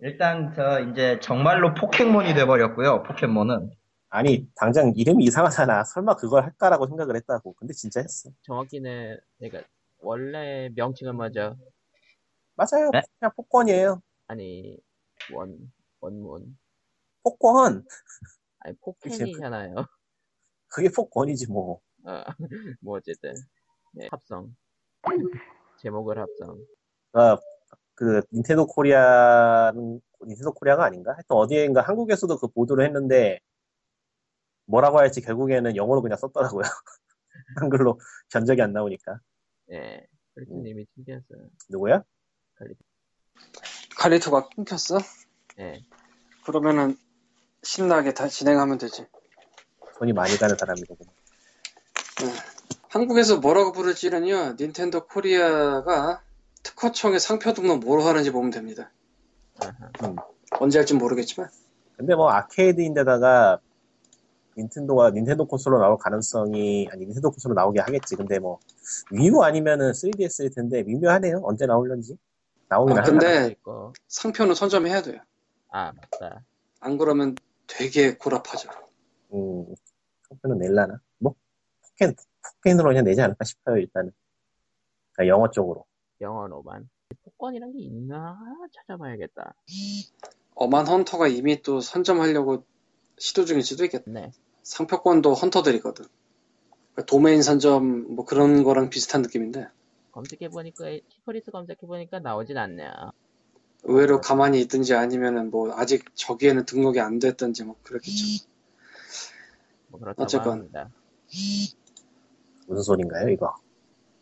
[0.02, 3.04] 일단 저 이제 정말로 포켓몬이 돼버렸고요.
[3.04, 3.72] 포켓몬은
[4.14, 5.86] 아니, 당장 이름이 이상하잖아.
[5.86, 7.54] 설마 그걸 할까라고 생각을 했다고.
[7.54, 8.30] 근데 진짜 했어.
[8.42, 9.64] 정확히는 그러니까
[10.00, 11.56] 원래 명칭은 뭐죠?
[12.56, 12.90] 맞아요.
[12.92, 13.02] 네?
[13.20, 14.02] 그냥 폭권이에요.
[14.28, 14.78] 아니
[15.32, 16.58] 원 원문.
[17.24, 17.86] 폭권.
[18.60, 19.76] 아니 포켓이잖아요.
[20.68, 21.80] 그게 폭권이지 뭐.
[22.04, 22.24] 어,
[22.82, 23.34] 뭐 어쨌든
[23.94, 24.54] 네, 합성.
[25.78, 26.58] 제목을 합성.
[27.14, 27.38] 어,
[28.02, 29.72] 그 닌텐도 코리아
[30.26, 31.12] 닌텐도 코리아가 아닌가?
[31.12, 33.40] 하여튼 어디엔가 한국에서도 그 보도를 했는데
[34.66, 36.64] 뭐라고 할지 결국에는 영어로 그냥 썼더라고요.
[37.58, 39.20] 한글로 견적이 안 나오니까.
[39.74, 40.04] 예.
[40.34, 41.48] 그리스님이 챙겼어요.
[41.70, 42.02] 누구야?
[43.96, 44.98] 칼리토가 끊겼어?
[45.60, 45.84] 예.
[46.44, 46.98] 그러면은
[47.62, 49.06] 신나게 다 진행하면 되지.
[50.00, 51.06] 돈이 많이 가는 사람이거든.
[52.90, 56.24] 한국에서 뭐라고 부를지는요, 닌텐도 코리아가
[56.64, 58.92] 특허청에 상표 등록 뭐로 하는지 보면 됩니다.
[59.64, 60.16] 아하.
[60.60, 61.50] 언제 할지 모르겠지만.
[61.98, 63.60] 근데 뭐 아케이드인데다가
[64.58, 68.16] 닌텐도가 닌텐도 콘솔로 나올 가능성이 아니 닌텐도 콘솔로 나오게 하겠지.
[68.16, 68.60] 근데 뭐
[69.12, 71.42] 위유 아니면은 3DS일 텐데 미묘하네요.
[71.44, 72.18] 언제 나올런지.
[72.68, 73.04] 나오긴 아.
[73.04, 73.94] 근데- 있고.
[74.08, 75.22] 상표는 선점해야 돼요.
[75.70, 76.44] 아 맞다.
[76.80, 77.36] 안 그러면
[77.68, 78.70] 되게 고랍하죠.
[79.34, 79.66] 음,
[80.30, 81.00] 상표는 낼라나?
[81.20, 81.36] 뭐
[81.82, 84.12] 포켓 포켓으로 그냥 내지 않을까 싶어요 일단은.
[85.14, 85.86] 그러니까 영어 쪽으로.
[86.22, 86.90] 영어로만.
[87.24, 88.40] 폭권이란 게 있나
[88.74, 89.54] 찾아봐야겠다.
[90.56, 92.64] 어만 헌터가 이미 또 선점하려고
[93.18, 94.10] 시도 중일 수도 있겠다.
[94.10, 94.32] 네.
[94.64, 96.06] 상표권도 헌터들이거든.
[96.94, 99.68] 그러니까 도메인 선점 뭐 그런 거랑 비슷한 느낌인데
[100.12, 102.92] 검색해보니까 키프리스 검색해보니까 나오진 않네요.
[103.84, 108.46] 의외로 가만히 있든지 아니면은 뭐 아직 저기에는 등록이 안 됐든지 뭐 그렇겠죠.
[109.88, 110.52] 뭐 그렇다고 어쨌건.
[110.60, 110.90] 합니다.
[112.68, 113.56] 무슨 소린가요 이거?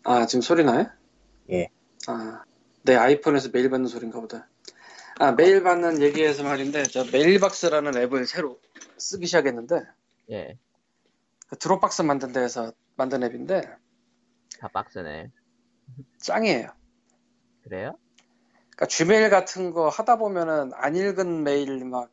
[0.03, 0.85] 아 지금 소리 나요?
[1.51, 1.69] 예.
[2.07, 2.43] 아,
[2.83, 4.47] 내 아이폰에서 메일 받는 소린가 보다.
[5.21, 8.57] 아 메일 받는 얘기해서 말인데 저 메일박스라는 앱을 새로
[8.97, 9.81] 쓰기 시작했는데
[10.31, 10.57] 예.
[11.49, 13.61] 그 드롭박스 만든 데에서 만든 앱인데
[14.59, 15.29] 다 박스네.
[16.19, 16.69] 짱이에요.
[17.63, 17.97] 그래요?
[18.55, 22.09] 그러니까 주메일 같은 거 하다 보면은 안 읽은 메일 막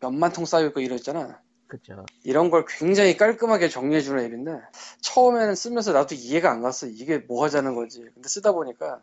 [0.00, 1.40] 몇만 통 쌓여있고 이랬잖아.
[1.70, 2.04] 그쵸.
[2.24, 4.60] 이런 걸 굉장히 깔끔하게 정리해주는 앱인데
[5.02, 6.86] 처음에는 쓰면서 나도 이해가 안 갔어.
[6.86, 8.04] 이게 뭐 하자는 건지.
[8.12, 9.02] 근데 쓰다 보니까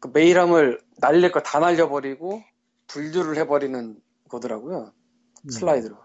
[0.00, 2.42] 그 메일함을 날릴 거 다 날려버리고
[2.88, 4.92] 분류를 해버리는 거더라고요.
[5.44, 5.50] 음.
[5.50, 5.96] 슬라이드로.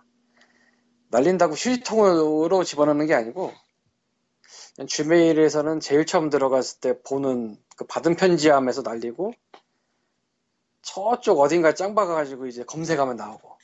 [1.10, 3.52] 날린다고 휴지통으로 집어넣는 게 아니고
[4.76, 9.34] 그냥 주메일에서는 제일 처음 들어갔을 때 보는 그 받은 편지함에서 날리고
[10.82, 13.58] 저쪽 어딘가에 짱 박아가지고 이제 검색하면 나오고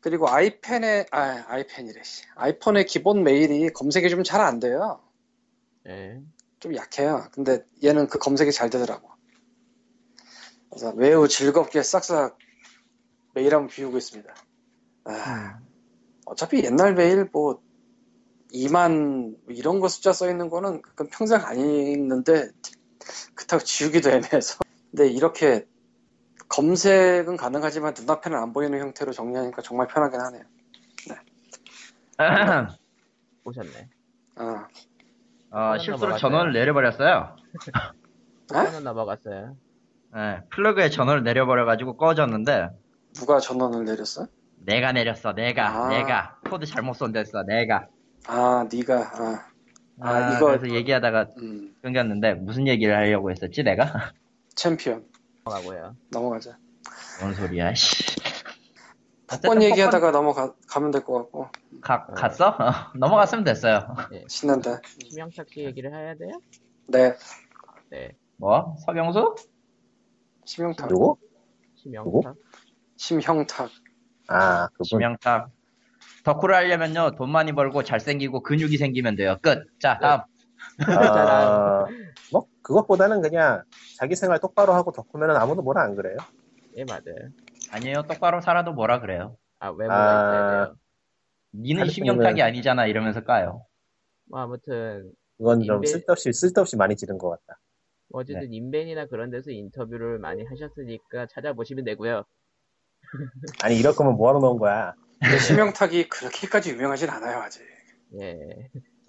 [0.00, 2.24] 그리고 아이펜에 아 아이펜이래 씨.
[2.36, 5.00] 아이폰의 기본 메일이 검색이 좀 잘 안 돼요
[5.88, 6.20] 예.
[6.60, 9.08] 좀 약해요 근데 얘는 그 검색이 잘 되더라고
[10.70, 12.38] 그래서 매우 즐겁게 싹싹
[13.34, 14.34] 메일함을 비우고 있습니다
[15.04, 15.66] 아, 음.
[16.26, 17.60] 어차피 옛날 메일 뭐
[18.52, 22.50] 2만 뭐 이런 거 숫자 써 있는 거는 그건 평생 안 읽는데
[23.34, 24.58] 그렇다고 지우기도 애매해서
[24.90, 25.66] 근데 이렇게
[26.50, 30.42] 검색은 가능하지만 눈앞에는 안 보이는 형태로 정리하니까 정말 편하긴 하네요
[33.44, 33.88] 오셨네.
[34.36, 34.66] 어.
[35.72, 36.18] 어, 실수로.
[36.18, 37.34] 전원을 내려버렸어요.
[38.52, 39.56] 하나 넘어갔어요.
[40.16, 42.68] 예, 플러그에 전원을 내려버려가지고 꺼졌는데
[43.14, 44.26] 누가 전원을 내렸어?
[44.56, 45.32] 내가 내렸어.
[45.32, 45.88] 내가 아.
[45.88, 47.42] 내가 코드 잘못 손댔어.
[47.44, 47.86] 내가.
[48.26, 48.94] 아, 네가.
[49.00, 49.46] 아,
[50.02, 53.82] 아, 아, 이거- 그래서 얘기하다가 음, 끊겼는데 무슨 얘기를 하려고 했었지 내가?
[54.56, 55.09] 챔피언.
[55.44, 55.96] 넘어가고요.
[56.10, 56.58] 넘어가자.
[57.20, 57.74] 뭔 소리야?
[57.74, 58.04] 씨.
[59.28, 61.48] 어쨌든 얘기하다가 넘어가면 될 것 같고.
[61.80, 62.48] 가, 갔어?
[62.48, 63.94] 어, 넘어갔으면 됐어요.
[64.28, 64.80] 신난다.
[65.08, 66.40] 심영탁 씨 얘기를 해야 돼요?
[66.88, 67.14] 네.
[67.90, 68.16] 네.
[68.36, 68.74] 뭐?
[68.84, 69.36] 서경수?
[70.44, 70.88] 심영탁.
[70.88, 71.16] 누구?
[71.76, 72.34] 심영탁.
[72.96, 73.70] 심형탁.
[74.28, 74.84] 아, 그분.
[74.84, 75.50] 지명탁.
[76.24, 79.36] 덕후를 하려면요 돈 많이 벌고 잘생기고 근육이 생기면 돼요.
[79.40, 79.66] 끝.
[79.78, 80.20] 자 다음.
[80.86, 81.84] 아,
[82.32, 83.62] 뭐, 그것보다는 그냥
[83.98, 86.16] 자기 생활 똑바로 하고 덕후면은 아무도 뭐라 안 그래요.
[86.76, 87.30] 예, 맞아요.
[87.70, 88.02] 아니에요.
[88.02, 89.36] 똑바로 살아도 뭐라 그래요.
[89.58, 90.14] 아, 외모가 아.
[90.14, 90.76] 있어야 돼요.
[91.54, 93.66] 니는 종일은- 아니잖아 이러면서 까요.
[94.26, 97.58] 뭐, 아무튼, 그건 좀 인베- 쓸데없이, 쓸데없이 많이 지른 것 같다.
[98.08, 102.24] 뭐 어쨌든 인벤이나 그런 데서 인터뷰를 많이 하셨으니까 찾아보시면 되고요.
[103.64, 104.94] 아니, 이럴 거면 뭐하러 넣은 거야.
[105.46, 107.62] 심형탁이 그렇게까지 유명하진 않아요, 아직.
[108.20, 108.36] 예.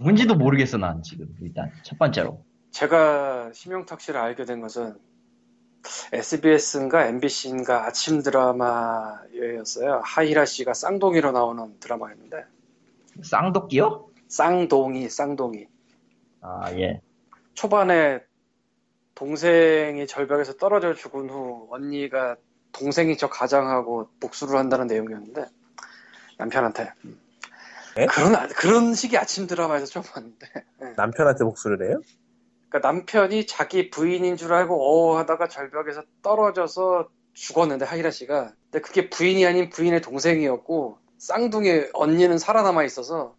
[0.01, 2.43] 뭔지도 모르겠어 난 지금 일단 첫 번째로.
[2.71, 4.97] 제가 심영탁 씨를 알게 된 것은
[6.11, 10.01] SBS인가 MBC인가 아침 드라마였어요.
[10.03, 12.45] 하이라 씨가 쌍둥이로 나오는 드라마였는데
[13.21, 14.09] 쌍도끼요?
[14.27, 15.67] 쌍동이 쌍동이
[16.41, 17.01] 아 예.
[17.53, 18.21] 초반에
[19.13, 22.37] 동생이 절벽에서 떨어져 죽은 후 언니가
[22.71, 25.45] 동생인 척 가장하고 복수를 한다는 내용이었는데
[26.37, 26.91] 남편한테
[27.97, 28.05] 에?
[28.05, 30.47] 그런 아- 그런 식의 아침 드라마에서 좀 봤는데
[30.95, 32.01] 남편한테 복수를 해요?
[32.69, 34.75] 그러니까 남편이 자기 부인인 줄 알고
[35.13, 42.37] 어 하다가 절벽에서 떨어져서 죽었는데 하이라 씨가 근데 그게 부인이 아닌 부인의 동생이었고 쌍둥이 언니는
[42.37, 43.35] 살아남아 있어서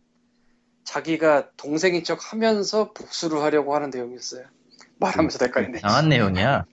[0.85, 4.45] 자기가 동생인 척 하면서 복수를 하려고 하는 내용이었어요.
[4.99, 5.79] 말하면서 헷갈리네.
[5.79, 6.65] 이상한 내용이야.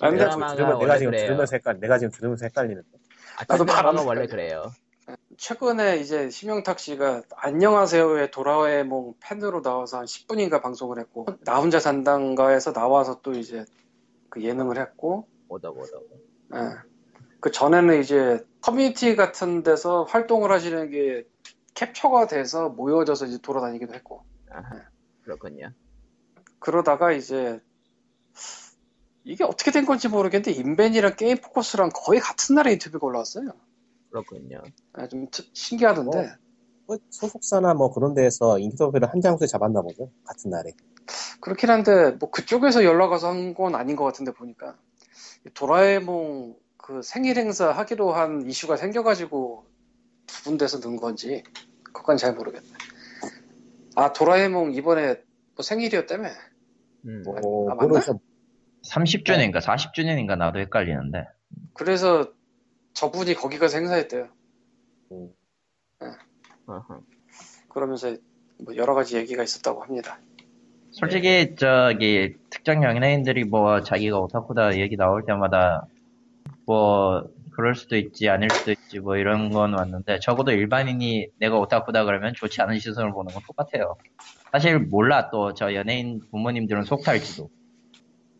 [0.00, 1.12] 아, 들으면 내가 지금.
[1.12, 2.88] 들으면서 헷갈, 내가 지금 들으면서 헷갈리는데.
[3.36, 4.26] 아침 나도 드라마가 바람을 원래.
[4.26, 4.70] 그래요.
[5.40, 12.74] 최근에 이제 심영탁 씨가 안녕하세요의 도라에몽 팬으로 나와서 한 10분인가 방송을 했고 나 혼자 산단가에서
[12.74, 13.64] 나와서 또 이제
[14.28, 16.04] 그 예능을 했고 오덕 오덕.
[16.56, 16.58] 예.
[17.40, 21.26] 그 전에는 이제 커뮤니티 같은 데서 활동을 하시는 게
[21.72, 24.82] 캡처가 돼서 모여져서 이제 돌아다니기도 했고 아하,
[25.22, 25.72] 그렇군요.
[26.58, 27.58] 그러다가 이제
[29.24, 33.52] 이게 어떻게 된 건지 모르겠는데 인벤이랑 게임 포커스랑 거의 같은 날에 인터뷰가 올라왔어요.
[34.10, 34.62] 그렇군요.
[35.00, 36.34] 예, 좀 트- 신기하던데
[36.86, 40.10] 뭐 소속사나 뭐 그런 데에서 인터뷰를 한 장소에 잡았나 보죠.
[40.24, 40.70] 같은 날에.
[41.40, 44.76] 그렇긴 한데 뭐 그쪽에서 연락 와서 한 건 아닌 것 같은데 보니까
[45.54, 49.64] 도라에몽 그 생일 행사 하기로 한 이슈가 생겨가지고
[50.26, 51.42] 두 군데서 넣은 건지
[51.92, 52.68] 그건 잘 모르겠네.
[53.96, 55.22] 아 도라에몽 이번에
[55.54, 56.28] 뭐 생일이었다며?
[57.06, 57.22] 음.
[57.24, 57.36] 뭐,
[57.70, 57.88] 아, 맞나?
[57.88, 58.20] 모르죠.
[58.86, 61.24] 30주년인가 40주년인가 나도 헷갈리는데.
[61.74, 62.32] 그래서
[62.94, 64.28] 저분이 거기 가서 행사했대요.
[65.12, 65.30] 음.
[67.68, 68.14] 그러면서
[68.58, 70.18] 뭐 여러 가지 얘기가 있었다고 합니다.
[70.92, 75.86] 솔직히 저기 특정 연예인들이 뭐 자기가 오타쿠다 얘기 나올 때마다
[76.66, 82.04] 뭐 그럴 수도 있지 아닐 수도 있지 뭐 이런 건 왔는데 적어도 일반인이 내가 오타쿠다
[82.04, 83.96] 그러면 좋지 않은 시선을 보는 건 똑같아요.
[84.52, 87.50] 사실 몰라 또 저 연예인 부모님들은 속탈지도.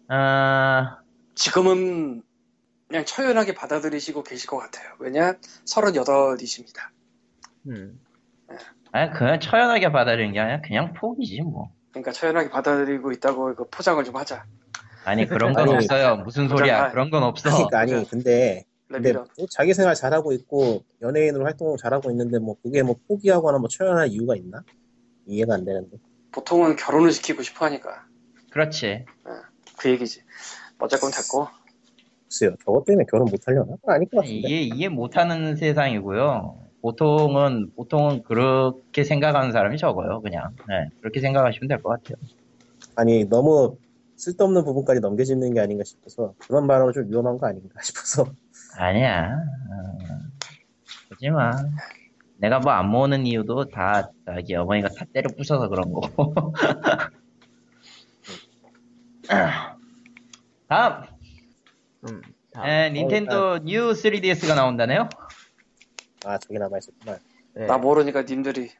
[0.09, 0.99] 아
[1.35, 2.23] 지금은
[2.91, 4.93] 그냥 처연하게 받아들이시고 계실 것 같아요.
[4.99, 5.35] 왜냐?
[5.65, 6.89] 38이십니다.
[7.69, 8.01] 음.
[8.91, 11.71] 아니 그냥 처연하게 받아들이는 게 아니라 그냥 포기지 뭐.
[11.93, 14.45] 그러니까 처연하게 받아들이고 있다고 그 포장을 좀 하자.
[15.05, 16.17] 아니 그런 건 아니, 없어요.
[16.17, 16.79] 무슨 소리야?
[16.79, 17.49] 포장- 그런 건 없어.
[17.51, 17.93] 그러니까 아니.
[18.11, 19.29] 근데 근데 레미런.
[19.39, 24.09] 뭐 자기 생활 잘하고 있고 연예인으로 활동을 잘하고 있는데 뭐 그게 뭐 포기하거나 뭐 처연할
[24.09, 24.65] 이유가 있나?
[25.27, 25.97] 이해가 안 되는데.
[26.33, 28.05] 보통은 결혼을 시키고 싶어 하니까.
[28.51, 29.05] 그렇지.
[29.79, 30.25] 그 얘기지.
[30.81, 31.47] 어쨌건 됐고.
[32.31, 32.55] 글쎄요.
[32.65, 33.75] 저것 때문에 결혼 못 하려나?
[33.87, 34.49] 아닐 것 같은데.
[34.49, 36.69] 이해 이해 못하는 세상이고요.
[36.81, 40.21] 보통은 보통은 그렇게 생각하는 사람이 적어요.
[40.23, 42.17] 그냥 네, 그렇게 생각하시면 될 것 같아요.
[42.97, 43.77] 아니 너무
[44.17, 48.27] 쓸데없는 부분까지 넘겨짚는 게 아닌가 싶어서 그런 발언은 좀 위험한 거 아닌가 싶어서
[48.79, 49.37] 아니야.
[51.33, 51.51] 마.
[52.39, 56.33] 내가 뭐 안 모으는 이유도 다 자기 어머니가 다 때려 부셔서 그런 거고.
[60.69, 61.03] 다음
[62.09, 62.21] 음.
[62.53, 62.67] 다음.
[62.69, 65.09] 에, 닌텐도 뉴 3DS가 나온다네요.
[66.25, 67.19] 아 저기 남아 있었구나.
[67.55, 67.67] 네.
[67.67, 68.71] 나 모르니까 님들이.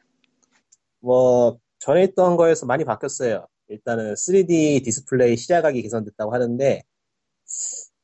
[0.99, 3.47] 뭐 전에 있던 거에서 많이 바뀌었어요.
[3.67, 6.83] 일단은 3D 디스플레이 시야각이 개선됐다고 하는데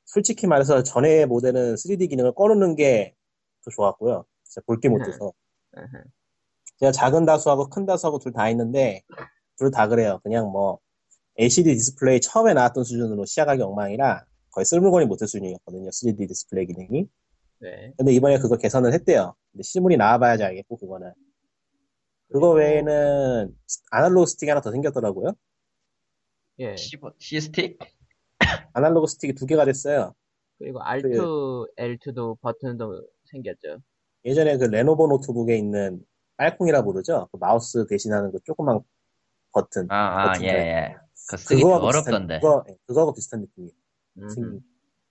[0.06, 3.14] 솔직히 말해서 전에 모델은 3D 기능을 꺼놓는 게
[3.68, 4.26] 더 좋았고요.
[4.44, 5.34] 진짜 볼 게 못 돼서.
[5.78, 6.04] 으흠.
[6.80, 9.02] 제가 작은 다수하고 큰 다수하고 둘 다 있는데
[9.58, 10.20] 둘 다 그래요.
[10.24, 10.80] 그냥 뭐
[11.38, 14.24] LCD 디스플레이 처음에 나왔던 수준으로 시야각이 엉망이라
[14.58, 15.92] 거의 쓸물건이 못할 수준이었거든요.
[15.92, 17.08] 3D 디스플레이 기능이.
[17.60, 17.94] 네.
[17.96, 19.36] 근데 이번에 그거 개선을 했대요.
[19.52, 21.14] 근데 실물이 나와봐야지 알겠고 그거는.
[22.32, 23.56] 그거 외에는
[23.92, 25.34] 아날로그 스틱이 하나 더 생겼더라고요.
[26.58, 26.74] 예.
[26.74, 27.78] 시버- C스틱?
[28.74, 30.16] 아날로그 스틱이 두 개가 됐어요.
[30.58, 33.78] 그리고 R2, L2도 버튼도 생겼죠.
[34.26, 36.04] 예전에 그 레노버 노트북에 있는
[36.38, 37.30] 빨콩이라 부르죠.
[37.32, 38.80] 그 마우스 대신하는 그 조그만
[39.52, 39.86] 버튼.
[39.92, 40.48] 아, 아, 버튼 예.
[40.50, 40.96] 예.
[41.30, 42.40] 그 쓰기 어렵던데.
[42.40, 43.72] 그거, 예, 그거하고 비슷한 느낌이에요.
[44.20, 44.30] 음.
[44.30, 44.62] 생긴.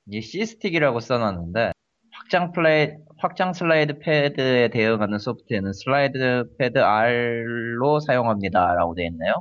[0.08, 1.72] 이 C스틱이라고 써놨는데,
[2.12, 8.74] 확장 플레이, 확장 슬라이드 패드에 대응하는 소프트웨어는 슬라이드 패드 R로 사용합니다.
[8.74, 9.32] 라고 되어 있네요.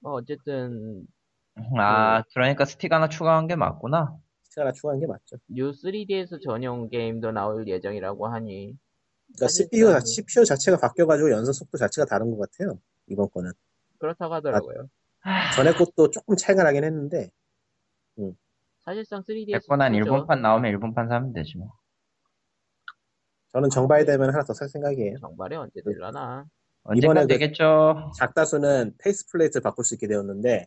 [0.00, 1.06] 뭐 어쨌든
[1.78, 4.16] 아, 그러니까 스틱 하나 추가한 게 맞구나.
[4.42, 5.36] 스틱 하나 추가한 게 맞죠.
[5.48, 8.76] 뉴 3DS 전용 게임도 나올 예정이라고 하니
[9.36, 12.78] 그러니까 CPU, 자- CPU 자체가 바뀌어가지고 연산 속도 자체가 다른 것 같아요.
[13.08, 13.52] 이번 거는.
[13.98, 14.88] 그렇다고 하더라고요.
[15.54, 17.30] 전에 것도 조금 차이가 나긴 했는데,
[18.84, 21.72] 사실상 3DS 됐고 난 일본판 나오면 일본판 사면 되지 뭐.
[23.52, 25.18] 저는 정발되면 하나 더 살 생각이에요.
[25.18, 26.46] 정발에 언제 될라나?
[26.84, 28.12] 언젠가 이번에 그- 되겠죠.
[28.16, 30.66] 작다수는 face plate를 바꿀 수 있게 되었는데,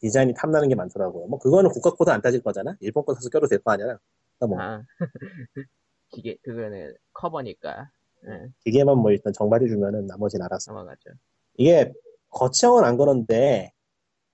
[0.00, 1.26] 디자인이 탐나는 게 많더라고요.
[1.26, 2.76] 뭐, 그거는 국가 코드 안 따질 거잖아?
[2.80, 3.98] 일본 거 사서 껴도 될 거 아니야?
[4.40, 4.82] 뭐, 아,
[6.10, 7.90] 기계 그거는 커버니까
[8.26, 10.72] 예, 기계만 뭐 일단 정발해 주면은 나머지는 알아서.
[10.72, 11.10] 넘어가죠.
[11.56, 11.92] 이게
[12.30, 13.72] 거치형은 안 그런데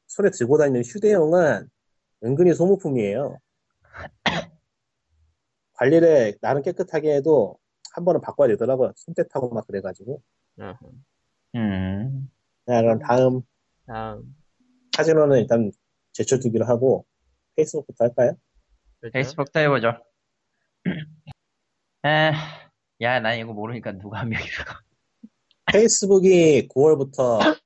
[0.09, 1.69] 손에 들고 다니는 휴대용은
[2.25, 3.39] 은근히 소모품이에요.
[5.75, 7.59] 관리를 나름 깨끗하게 해도
[7.93, 8.93] 한 번은 바꿔야 되더라고요.
[8.97, 10.23] 손때 타고 막 그래가지고.
[11.55, 12.31] 음.
[12.67, 13.43] 자, 그럼 다음
[13.87, 14.37] 다음
[14.97, 15.71] 카지노는 일단
[16.13, 17.07] 제쳐두기로 하고
[17.57, 18.37] 페이스북부터 할까요?
[19.01, 19.13] 그렇죠?
[19.13, 19.93] 페이스북도 해보죠.
[22.05, 22.33] 에,
[23.01, 24.65] 야, 난 이거 모르니까 누가 한 명이서.
[25.73, 27.39] 페이스북이 9월부터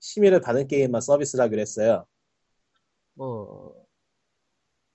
[0.00, 2.06] 심의를 받은 게임만 서비스를 하기로 했어요.
[3.14, 3.74] 뭐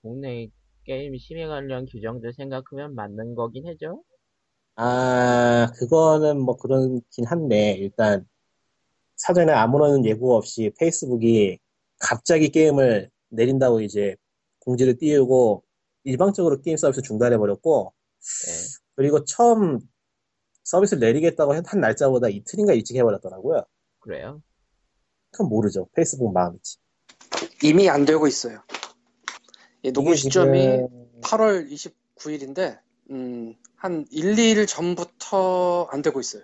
[0.01, 0.49] 국내
[0.86, 4.03] 게임 심의 관련 규정들 생각하면 맞는 거긴 해죠.
[4.75, 8.27] 아, 그거는 뭐 그렇긴 한데, 일단,
[9.15, 11.58] 사전에 아무런 예고 없이 페이스북이
[11.99, 14.15] 갑자기 게임을 내린다고 이제
[14.60, 15.63] 공지를 띄우고,
[16.03, 17.93] 일방적으로 게임 서비스 중단해버렸고,
[18.47, 18.51] 예.
[18.95, 19.80] 그리고 처음
[20.63, 23.63] 서비스를 내리겠다고 한 날짜보다 이틀인가 일찍 해버렸더라고요.
[23.99, 24.41] 그래요.
[25.32, 25.88] 그건 모르죠.
[25.95, 26.77] 페이스북 마음이지.
[27.63, 28.60] 이미 안 되고 있어요.
[29.84, 30.88] 이 녹음 시점이 지금
[31.22, 32.80] 8월 29일인데
[33.12, 36.43] 음, 한 1, 2일 전부터 안 되고 있어요.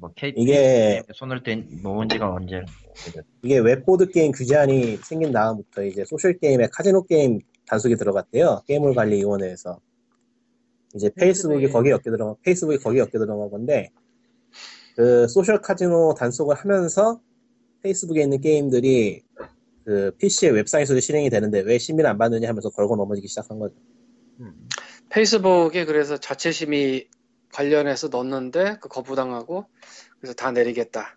[0.00, 2.62] 뭐, KT 이게- 손을 댄, 놓은 지가 언제.
[3.42, 8.62] 이게 웹보드 게임 규제안이 생긴 다음부터 이제 소셜 게임에 카지노 게임 단속이 들어갔대요.
[8.66, 9.80] 게임물 관리 위원회에서.
[10.94, 13.90] 이제 페이스북이 페이스북에- 거기에 엮여 들어가, 페이스북이 거기에 엮여 들어간 건데,
[14.96, 17.20] 그 소셜 카지노 단속을 하면서
[17.82, 19.22] 페이스북에 있는 게임들이
[19.84, 23.74] 그 PC의 웹사이트로 실행이 되는데 왜 심의를 안 받느냐 하면서 걸고 넘어지기 시작한 거죠.
[24.40, 24.68] 음.
[25.10, 27.08] 페이스북에 그래서 자체 심의
[27.52, 29.66] 관련해서 넣었는데 그 거부당하고
[30.18, 31.16] 그래서 다 내리겠다.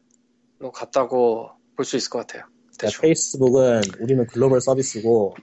[0.60, 2.44] 뭐 같다고 볼 수 있을 것 같아요.
[2.78, 3.02] 그러니까.
[3.02, 5.36] 페이스북은 우리는 글로벌 서비스고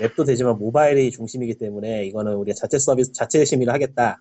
[0.00, 4.20] 웹도 되지만 모바일이 중심이기 때문에 이거는 우리가 자체 서비스, 자체 심의를 하겠다.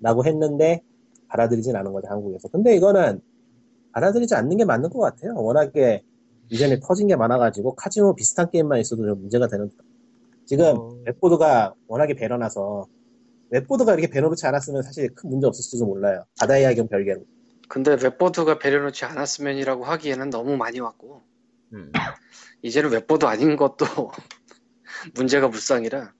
[0.00, 0.82] 라고 했는데
[1.28, 2.48] 받아들이진 않은 거죠, 한국에서.
[2.48, 3.20] 근데 이거는
[3.92, 5.34] 받아들이지 않는 게 맞는 것 같아요.
[5.36, 6.02] 워낙에
[6.50, 9.70] 이전에 터진 게 많아가지고 카지노 비슷한 게임만 있어도 좀 문제가 되는.
[10.44, 10.88] 지금 어.
[11.06, 12.86] 웹보드가 워낙에 배려놔서
[13.50, 16.24] 웹보드가 이렇게 배려놓지 않았으면 사실 큰 문제 없을지도 몰라요.
[16.38, 17.24] 바다 이야기는 별개로.
[17.68, 21.24] 근데 웹보드가 배려놓지 않았으면이라고 하기에는 너무 많이 왔고
[21.72, 21.92] 음.
[22.62, 23.84] 이제는 웹보드 아닌 것도
[25.14, 26.12] 문제가 물상이라.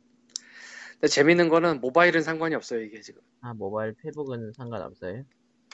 [0.93, 3.21] 근데 재밌는 거는 모바일은 상관이 없어요 이게 지금.
[3.41, 5.25] 아 모바일 페북은 상관없어요.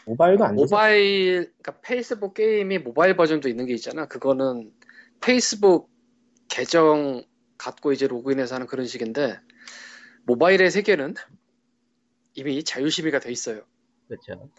[0.06, 0.64] 모바일도 안 되죠.
[0.64, 4.06] 모바일, 그러니까 페이스북 게임이 모바일 버전도 있는 게 있잖아.
[4.06, 4.72] 그거는
[5.20, 5.90] 페이스북
[6.48, 7.24] 계정
[7.58, 9.38] 갖고 이제 로그인해서 하는 그런 식인데,
[10.26, 11.14] 모바일의 세계는
[12.34, 13.62] 이미 자유심의가 돼 있어요.
[14.08, 14.50] 그렇죠.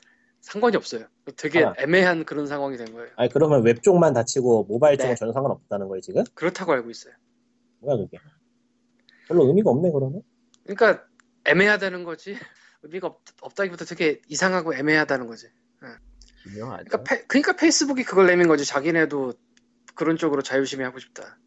[0.41, 1.07] 상관이 없어요.
[1.37, 1.73] 되게 아.
[1.77, 3.09] 애매한 그런 상황이 된 거예요.
[3.15, 5.15] 아니, 그러면 웹 쪽만 다치고 모바일 쪽은 네.
[5.15, 6.23] 전혀 상관없다는 거예요, 지금?
[6.33, 7.13] 그렇다고 알고 있어요.
[7.79, 8.17] 뭐야, 그게.
[9.27, 10.21] 별로 의미가 없네, 그러면.
[10.65, 11.05] 그러니까
[11.45, 12.35] 애매하다는 거지.
[12.83, 15.47] 의미가 없, 없다기보다 되게 이상하고 애매하다는 거지.
[16.43, 16.83] 기묘하죠.
[16.89, 18.65] 그러니까, 페, 그러니까 페이스북이 그걸 내민 거지.
[18.65, 19.33] 자기네도
[19.95, 21.37] 그런 쪽으로 자율심의 하고 싶다.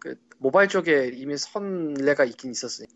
[0.00, 2.86] 그 모바일 쪽에 이미 선례가 있긴 있었으니.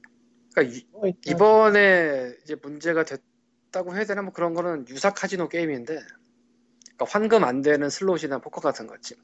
[0.55, 5.95] 그러니까 이- 어, 이번에 이제 문제가 됐다고 해야 되나 뭐 그런 거는 유사 카지노 게임인데,
[5.95, 9.17] 그러니까 환금 안 되는 슬롯이나 포커 같은 거지.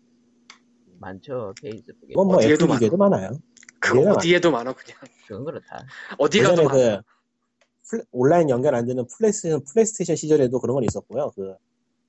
[0.98, 2.08] 많죠 페이스북에.
[2.12, 2.66] 이건 뭐 어디에도
[2.96, 3.30] 많아요.
[3.78, 4.98] 그거 얘가 어디에도 많아 그냥.
[5.28, 5.84] 그건 그렇다.
[6.18, 7.02] 어디 가도 예전에 많아.
[7.88, 11.32] 그 플레- 온라인 연결 안 되는 플레이스테이션, 플레이스테이션 시절에도 그런 건 있었고요.
[11.34, 11.54] 그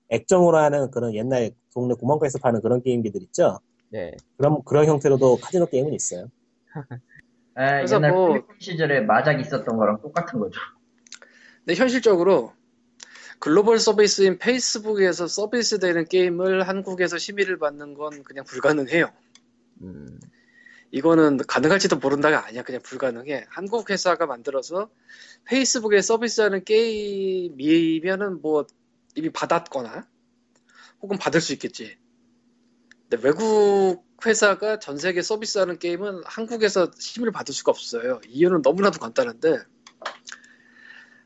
[0.10, 3.60] 액정으로 하는 그런 옛날 동네 구멍가게에서 파는 그런 게임기들 있죠.
[3.90, 4.12] 네.
[4.38, 6.30] 그런 그런 형태로도 카지노 게임은 있어요.
[7.58, 10.60] 에, 그래서 옛날 뭐- 시절에 마작 있었던 거랑 똑같은 거죠.
[11.66, 12.52] 근데 현실적으로
[13.40, 19.08] 글로벌 서비스인 페이스북에서 서비스되는 게임을 한국에서 심의를 받는 건 그냥 불가능해요.
[19.82, 20.20] 음,
[20.96, 22.64] 이거는 가능할지도 모른다가 아니야.
[22.64, 23.48] 그냥 불가능해.
[23.50, 24.90] 한국 회사가 만들어서
[25.44, 28.66] 페이스북에 서비스하는 게임이면은 뭐
[29.14, 30.08] 이미 받았거나
[31.02, 31.98] 혹은 받을 수 있겠지.
[33.10, 38.22] 근데 외국 회사가 전 세계 서비스하는 게임은 한국에서 심의를 받을 수가 없어요.
[38.30, 39.58] 이유는 너무나도 간단한데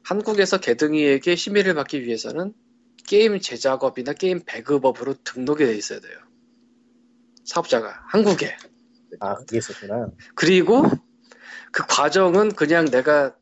[0.01, 2.55] 한국에서 개등이에게 심의를 받기 위해서는
[3.05, 6.17] 게임 제작업이나 게임 배급업으로 등록이 돼 있어야 돼요.
[7.45, 8.57] 사업자가 한국에.
[9.19, 10.09] 아 그게 있었구나.
[10.35, 10.83] 그리고
[11.71, 13.35] 그 과정은 그냥 내가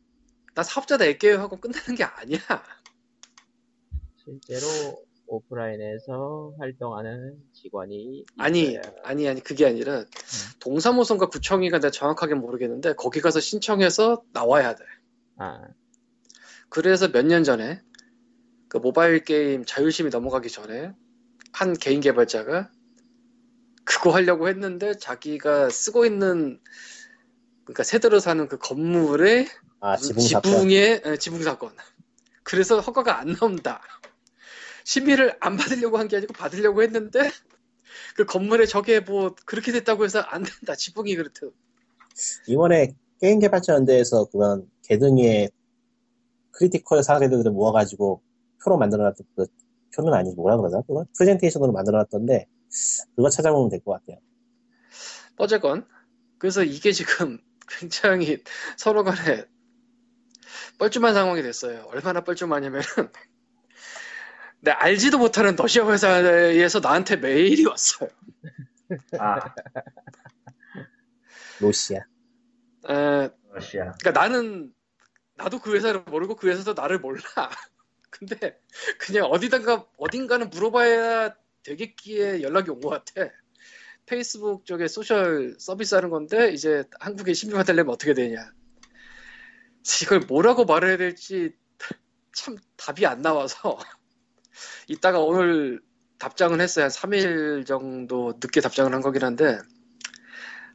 [0.56, 2.40] 나 사업자 낼게요 하고 끝나는 게 아니야.
[4.24, 10.06] 실제로 오프라인에서 활동하는 직원이 아니, 있어야- 아니, 아니, 그게 아니라
[10.60, 14.84] 동사무소인가 구청이가 내가 정확하게 모르겠는데 거기 가서 신청해서 나와야 돼.
[15.38, 15.62] 아,
[16.70, 17.82] 그래서 몇 년 전에
[18.70, 20.94] 그 모바일 게임 자율심이 넘어가기 전에
[21.54, 22.72] 한 개인 개발자가
[23.88, 26.60] 그거 하려고 했는데 자기가 쓰고 있는
[27.64, 29.48] 그러니까 세 들어 사는 그 건물에
[29.80, 30.52] 아 무슨 지붕 사건.
[30.52, 31.72] 지붕의 에, 지붕 사건.
[32.44, 33.82] 그래서 허가가 안 나온다.
[34.84, 37.30] 심의를 안 받으려고 한 게 아니고 받으려고 했는데
[38.16, 40.76] 그 건물에 저게 뭐 그렇게 됐다고 해서 안 된다.
[40.76, 41.48] 지붕이 그렇대.
[42.48, 45.50] 이번에 게임 개발자 연대에서 그런 게등위의
[46.52, 48.22] critical 사례들을 모아가지고
[48.64, 49.46] 표로 만들어놨던 그
[49.96, 52.48] 표는 아니지 뭐라 그러나 그거 프레젠테이션으로 만들어놨던데
[53.16, 54.20] 그거 찾아보면 될 것 같아요.
[55.38, 55.88] 어쨌건
[56.38, 58.44] 그래서 이게 지금 굉장히
[58.78, 59.46] 서로 간에
[60.80, 61.86] 뻘쭘한 상황이 됐어요.
[61.92, 62.82] 얼마나 뻘쭘하냐면은
[64.62, 68.10] 내 알지도 못하는 러시아 회사에서 나한테 메일이 왔어요.
[69.20, 69.40] 아,
[71.60, 72.00] 로시아.
[72.90, 73.92] 에, 러시아.
[74.00, 74.74] 그러니까 나는
[75.36, 77.22] 나도 그 회사를 모르고 그 회사도 나를 몰라.
[78.10, 78.60] 근데
[79.00, 81.36] 그냥 어디다가 어딘가는 물어봐야
[81.68, 83.30] 되겠기에 연락이 온 것 같아.
[84.06, 88.38] 페이스북 쪽에 소셜 서비스 하는 건데 이제 한국에 심의가 되려면 어떻게 되냐.
[90.04, 91.54] 이걸 뭐라고 말해야 될지
[92.34, 93.78] 참 답이 안 나와서
[94.88, 95.82] 이따가 오늘
[96.20, 96.86] 답장은 했어요.
[96.86, 99.60] 한 3일 정도 늦게 답장을 한 거긴 한데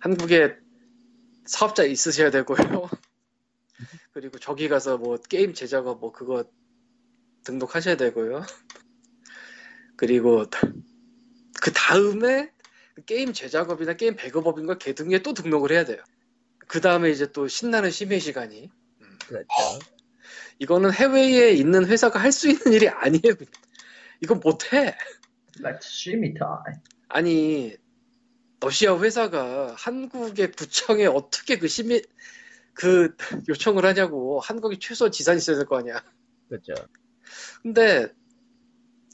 [0.00, 0.56] 한국에
[1.46, 2.56] 사업자 있으셔야 되고요.
[4.12, 6.44] 그리고 저기 가서 뭐 게임 제작업 뭐 그거
[7.44, 8.42] 등록하셔야 되고요.
[9.96, 10.44] 그리고
[11.60, 12.50] 그 다음에
[13.06, 16.02] 게임 제작업이나 게임 배급업인가 개 등에 또 등록을 해야 돼요.
[16.68, 18.70] 그 다음에 이제 또 신나는 심의 시간이.
[19.26, 19.46] 그렇죠.
[20.58, 23.34] 이거는 해외에 있는 회사가 할 수 있는 일이 아니에요.
[24.20, 24.96] 이건 못해.
[25.58, 26.80] Let's shimmy time.
[27.08, 27.76] 아니
[28.60, 32.02] 러시아 회사가 한국의 구청에 어떻게 그 심의
[32.74, 33.14] 그
[33.48, 36.02] 요청을 하냐고 한국이 최소 지산이 있어야 될 거 아니야.
[36.48, 36.74] 그렇죠.
[37.62, 38.12] 근데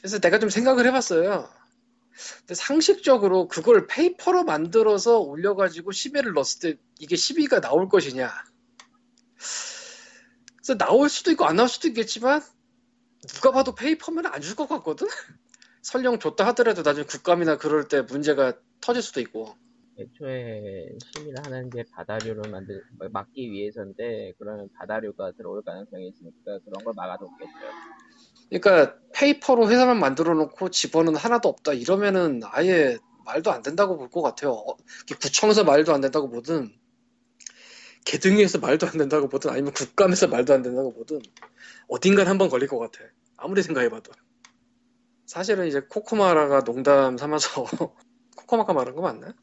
[0.00, 1.48] 그래서 내가 좀 생각을 해봤어요.
[2.40, 8.30] 근데 상식적으로 그걸 페이퍼로 만들어서 올려가지고 심의를 넣었을 때 이게 심의가 나올 것이냐?
[10.56, 12.42] 그래서 나올 수도 있고 안 나올 수도 있겠지만
[13.28, 15.06] 누가 봐도 페이퍼면 안 줄 것 같거든.
[15.82, 19.54] 설령 줬다 하더라도 나중에 국감이나 그럴 때 문제가 터질 수도 있고.
[19.98, 26.94] 애초에 심의를 하는 게 바다류를 만들 막기 위해서인데 그러면 바다류가 들어올 가능성이 있으니까 그런 걸
[26.94, 27.52] 막아뒀겠죠.
[28.50, 34.22] 그러니까 페이퍼로 회사만 만들어 놓고 직원은 하나도 없다 이러면은 아예 말도 안 된다고 볼 것
[34.22, 34.52] 같아요.
[34.52, 34.76] 어,
[35.20, 36.72] 구청에서 말도 안 된다고 보든
[38.06, 41.20] 개등위에서 말도 안 된다고 보든 아니면 국감에서 말도 안 된다고 보든
[41.88, 43.00] 어딘간 한번 걸릴 것 같아.
[43.36, 44.12] 아무리 생각해봐도.
[45.26, 47.64] 사실은 이제 코코마라가 농담 삼아서
[48.36, 49.34] 코코마가 말한 거 맞나?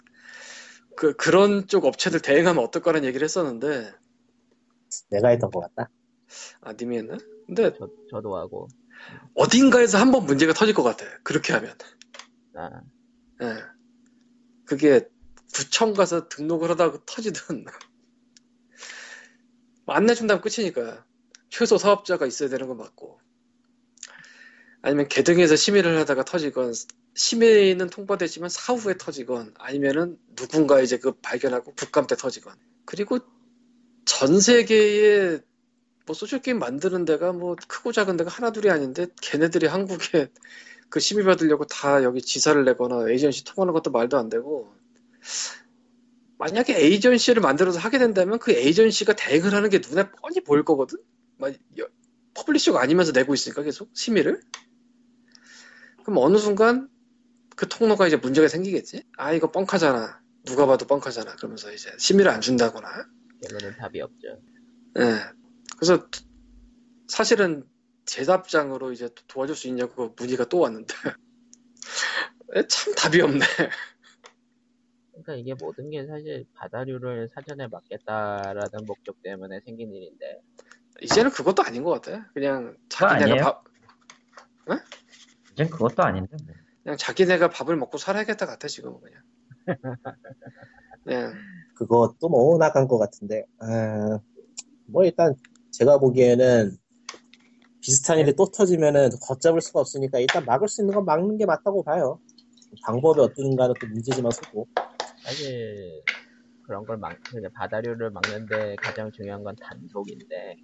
[0.95, 3.91] 그 그런 쪽 업체들 대행하면 어떨 거라는 얘기를 했었는데
[5.09, 5.91] 내가 했던 것 같다.
[6.61, 7.17] 아 님이 했나?
[7.45, 8.67] 근데 저, 저도 하고.
[9.35, 11.05] 어딘가에서 한 번 문제가 터질 것 같아.
[11.23, 11.75] 그렇게 하면.
[12.55, 12.81] 아,
[13.41, 13.55] 예.
[14.65, 15.07] 그게
[15.53, 17.65] 구청 가서 등록을 하다가 터지든
[19.85, 21.05] 뭐안 내준다면 끝이니까
[21.49, 23.19] 최소 사업자가 있어야 되는 건 맞고
[24.81, 26.73] 아니면 게등위에서 심의를 하다가 터지건
[27.15, 33.19] 심의는 통과됐지만 사후에 터지건 아니면은 누군가 이제 그 발견하고 국감 때 터지건 그리고
[34.05, 35.39] 전 세계에
[36.05, 40.31] 뭐 소셜 게임 만드는 데가 뭐 크고 작은 데가 하나둘이 아닌데 걔네들이 한국에
[40.89, 44.73] 그 심의 받으려고 다 여기 지사를 내거나 에이전시 통하는 것도 말도 안 되고
[46.37, 50.99] 만약에 에이전시를 만들어서 하게 된다면 그 에이전시가 대응을 하는 게 눈에 뻔히 보일 거거든
[51.37, 51.87] 막 여-
[52.35, 54.41] publisher가 아니면서 내고 있으니까 계속 심의를.
[56.03, 56.89] 그럼 어느 순간
[57.55, 59.03] 그 통로가 이제 문제가 생기겠지.
[59.17, 60.21] 아 이거 뻥카잖아.
[60.43, 61.37] 누가 봐도 뻥카잖아.
[61.37, 63.07] 그러면서 이제 심의를 안 준다거나.
[63.41, 64.27] 결론은 답이 없죠.
[64.99, 65.44] 예.
[65.77, 66.07] 그래서
[67.07, 67.63] 사실은
[68.05, 70.93] 제 답장으로 이제 도- 도와줄 수 있냐고 문의가 또 왔는데
[72.55, 73.45] 에, 참 답이 없네.
[75.11, 80.41] 그러니까 이게 모든 게 사실 바다류를 사전에 막겠다라는 목적 때문에 생긴 일인데
[81.01, 82.29] 이제는 그것도 아닌 것 같아.
[82.33, 83.43] 그냥 자기네가?
[83.43, 83.65] 밥
[85.55, 86.35] 이젠 그것도 아닌데.
[86.45, 86.53] 뭐.
[86.83, 89.21] 그냥 자기네가 밥을 먹고 살아야겠다 같아 지금은 그냥.
[91.03, 91.33] 그냥
[91.75, 94.19] 그것도 뭐 나간 것 같은데 아,
[94.85, 95.33] 뭐 일단
[95.77, 96.77] 제가 보기에는
[97.81, 101.83] 비슷한 일이 또 터지면은 걷잡을 수가 없으니까 일단 막을 수 있는 건 막는 게 맞다고
[101.83, 102.19] 봐요.
[102.83, 104.67] 방법이 어떤가는 또 문제지만 서고
[105.23, 106.01] 사실
[106.63, 110.55] 그런 걸 막, 그냥 바다류를 막는데 가장 중요한 건 단속인데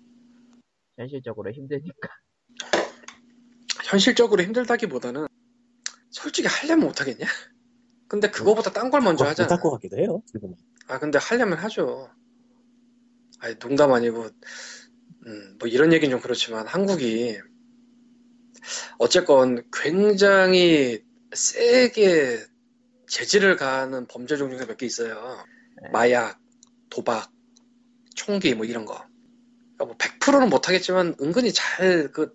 [0.97, 2.09] 현실적으로 힘드니까
[3.85, 5.27] 현실적으로 힘들다기보다는
[6.09, 7.25] 솔직히 하려면 못하겠냐?
[8.07, 9.47] 근데 그거보다 딴 걸 먼저 하잖아.
[9.47, 10.23] 못할 것 같기도 해요.
[10.25, 10.55] 지금
[10.87, 12.09] 아 근데 하려면 하죠.
[13.39, 14.29] 아니 농담 아니고
[15.27, 17.37] 음, 뭐 이런 얘기는 좀 그렇지만 한국이
[18.99, 21.03] 어쨌건 굉장히
[21.33, 22.39] 세게
[23.07, 25.15] 재질을 가하는 범죄 종류가 몇 개 있어요.
[25.81, 25.89] 네.
[25.91, 26.39] 마약,
[26.89, 27.31] 도박,
[28.15, 28.93] 총기 뭐 이런 거.
[29.77, 32.33] 그러니까 뭐 100%는 못하겠지만 은근히 잘 그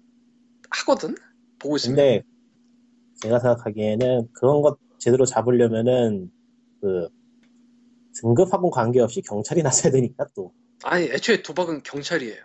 [0.70, 1.14] 하거든.
[1.58, 1.96] 보고 있으면.
[1.96, 2.22] 근데
[3.22, 6.30] 제가 생각하기에는 그런 것 제대로 잡으려면은
[6.80, 7.08] 그
[8.20, 12.42] 등급하고 관계없이 경찰이 나서야 되니까 또 아니 애초에 도박은 경찰이에요.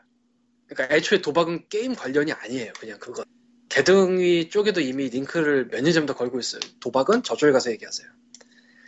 [0.74, 2.72] 그러니까 애초에 도박은 게임 관련이 아니에요.
[2.80, 3.24] 그냥 그거.
[3.70, 6.62] 개등위 쪽에도 이미 링크를 몇 년 전부터 걸고 있어요.
[6.80, 8.08] 도박은 저쪽에 가서 얘기하세요.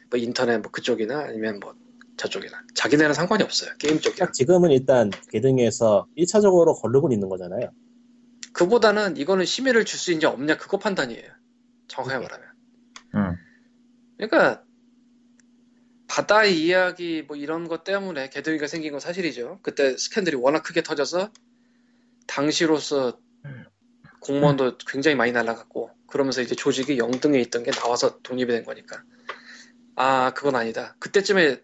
[0.10, 1.76] 뭐 인터넷 뭐 그쪽이나 아니면 뭐
[2.18, 3.72] 저쪽이나 자기네는 상관이 없어요.
[3.80, 4.28] 게임 쪽이랑.
[4.28, 7.72] 딱 지금은 일단 개등에서 1차적으로 걸르고 있는 거잖아요.
[8.54, 11.30] 그보다는 이거는 심의를 줄 수 있냐 없냐 그거 판단이에요.
[11.88, 12.48] 정확하게 말하면.
[13.16, 13.38] 응.
[14.18, 14.64] 그러니까
[16.08, 19.60] 바다 이야기 뭐 이런 것 때문에 개등위가 생긴 건 사실이죠.
[19.64, 21.32] 그때 스캔들이 워낙 크게 터져서
[22.28, 23.20] 당시로서
[24.22, 29.04] 공무원도 굉장히 많이 날라갔고 그러면서 이제 조직이 영등에 있던 게 나와서 독립이 된 거니까
[29.96, 30.96] 아 그건 아니다.
[31.00, 31.62] 그때쯤에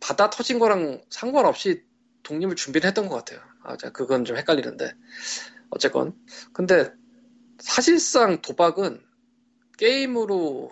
[0.00, 1.84] 바다 터진 거랑 상관없이
[2.22, 3.40] 독립을 준비를 했던 것 같아요.
[3.62, 4.94] 아, 자, 그건 좀 헷갈리는데
[5.70, 6.14] 어쨌건
[6.52, 6.92] 근데
[7.58, 9.02] 사실상 도박은
[9.78, 10.70] 게임으로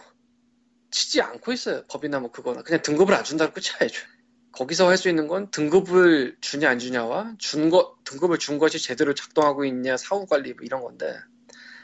[0.91, 1.85] 치지 않고 있어요.
[1.89, 3.79] 법이나 뭐 그거나 그냥 등급을 안 준다고 끝이야.
[3.83, 4.14] 애초에.
[4.57, 9.13] 거기서 할 수 있는 건 등급을 주냐 안 주냐와 준 거, 등급을 준 것이 제대로
[9.15, 11.17] 작동하고 있냐 사후 관리 뭐 이런 건데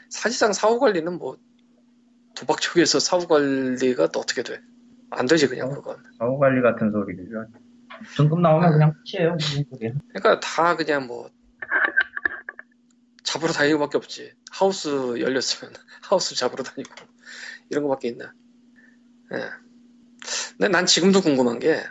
[0.09, 1.37] 사실상 사후 관리는 뭐
[2.35, 4.61] 도박 쪽에서 사후 관리가 또 어떻게 돼?
[5.09, 6.01] 안 되지 그냥 그건.
[6.17, 7.47] 사후 관리 같은 소리를.
[8.15, 9.37] 등급 나오면 그냥 끝이에요.
[10.09, 11.29] 그러니까 다 그냥 뭐
[13.23, 14.33] 잡으러 다니는 것밖에 없지.
[14.51, 16.89] 하우스 열렸으면 하우스 잡으러 다니고
[17.69, 18.33] 이런 것밖에 있나.
[19.33, 19.49] 예.
[20.57, 21.83] 근데 난 지금도 궁금한 게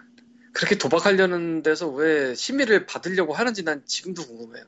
[0.53, 4.65] 그렇게 도박하려는 데서 왜 심의를 받으려고 하는지 난 지금도 궁금해요.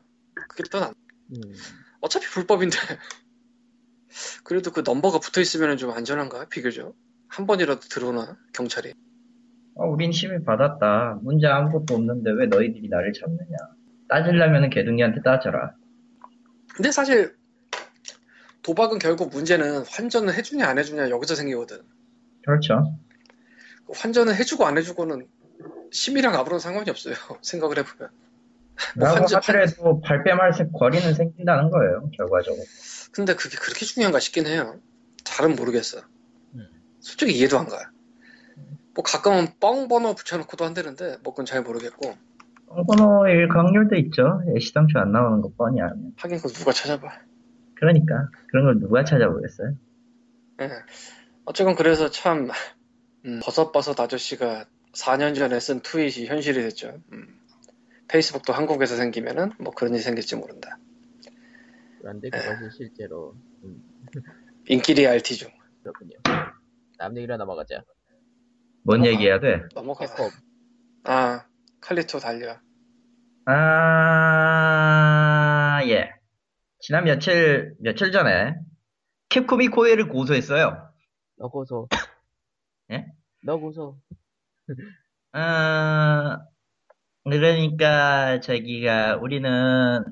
[0.49, 0.95] 그게 더 난.
[1.31, 1.55] 음,
[2.01, 2.77] 어차피 불법인데
[4.45, 6.95] 그래도 그 넘버가 붙어 있으면 좀 안전한가 비교적
[7.29, 8.93] 한 번이라도 들어오나 경찰이
[9.75, 11.21] 어, 우린 심의 받았다.
[11.23, 13.57] 문제 아무것도 없는데 왜 너희들이 나를 잡느냐.
[14.09, 15.75] 따지려면 개등이한테 따져라.
[16.75, 17.35] 근데 사실
[18.63, 21.81] 도박은 결국 문제는 환전을 해주냐 안 해주냐 여기서 생기거든
[22.45, 22.97] 그렇죠.
[23.87, 25.27] 그 환전을 해주고 안 해주고는
[25.93, 28.11] 심이랑 아무런 상관이 없어요 생각을 해보면
[28.97, 32.11] 뭐 환전- 하더라도 발뺌할 세- 거리는 생긴다는 거예요.
[32.17, 32.65] 결과적으로.
[33.13, 34.81] 근데 그게 그렇게 중요한가 싶긴 해요
[35.25, 36.01] 잘은 모르겠어
[36.55, 36.67] 음.
[37.01, 37.91] 솔직히 이해도 안 가.
[38.95, 42.15] 뭐 가끔은 뻥 번호 붙여놓고도 한다는데 뭐 그건 잘 모르겠고
[42.89, 44.43] 번호일 확률도 있죠.
[44.57, 46.15] 애시당초 안 나오는 거 뻔히 알면.
[46.17, 47.07] 하긴 그거 누가 찾아봐
[47.75, 49.75] 그러니까 그런 걸 누가 찾아보겠어요.
[50.63, 50.71] 예.
[51.45, 52.49] 어쨌건 그래서 참
[53.27, 57.01] 음, 버섯버섯 아저씨가 4년 전에 쓴 트윗이 현실이 됐죠.
[57.13, 57.39] 음.
[58.09, 60.79] 페이스북도 한국에서 생기면은 뭐 그런 일이 생길지 모른다.
[62.01, 63.35] 그런데 그것이 실제로
[63.65, 63.83] 음,
[64.69, 65.51] 인기리 RT 중
[65.83, 66.17] 그렇군요.
[66.99, 67.83] 다음 얘기로 넘어가자.
[68.85, 69.13] 뭔 넘어가.
[69.13, 69.63] 얘기해야 돼?
[69.75, 70.05] 넘어가.
[70.07, 70.31] 캡콤
[71.05, 71.47] 아
[71.81, 72.61] 칼리토 달려.
[74.65, 76.11] 아, 예.
[76.81, 78.55] 지난 며칠, 며칠 전에
[79.31, 80.93] 캡콤이 코에를 고소했어요.
[81.39, 81.89] 너 고소.
[82.93, 83.07] 예?
[83.43, 83.99] 너 고소.
[85.33, 86.39] 아,
[87.25, 90.05] 그러니까 저기가 우리는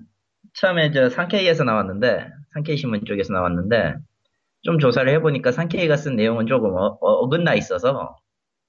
[0.54, 3.94] 처음에 저 상케이에서 나왔는데, 상케이 신문 쪽에서 나왔는데,
[4.62, 8.16] 좀 조사를 해보니까 상케이가 쓴 내용은 조금 어, 긋나 있어서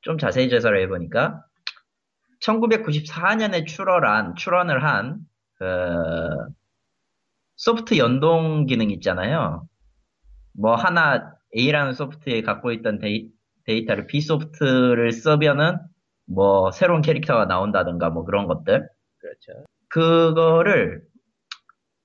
[0.02, 1.44] 좀 자세히 조사를 해보니까
[2.44, 5.20] 1994년에 출원한, 출원을 한
[5.56, 5.66] 그,
[7.56, 9.68] 소프트 연동 기능 있잖아요.
[10.54, 13.30] 뭐 하나 A라는 소프트에 갖고 있던 데이,
[13.66, 15.78] 데이터를 B 소프트를 쓰면은
[16.26, 18.88] 뭐 새로운 캐릭터가 나온다든가 뭐 그런 것들.
[19.20, 19.66] 그렇죠.
[19.90, 21.04] 그거를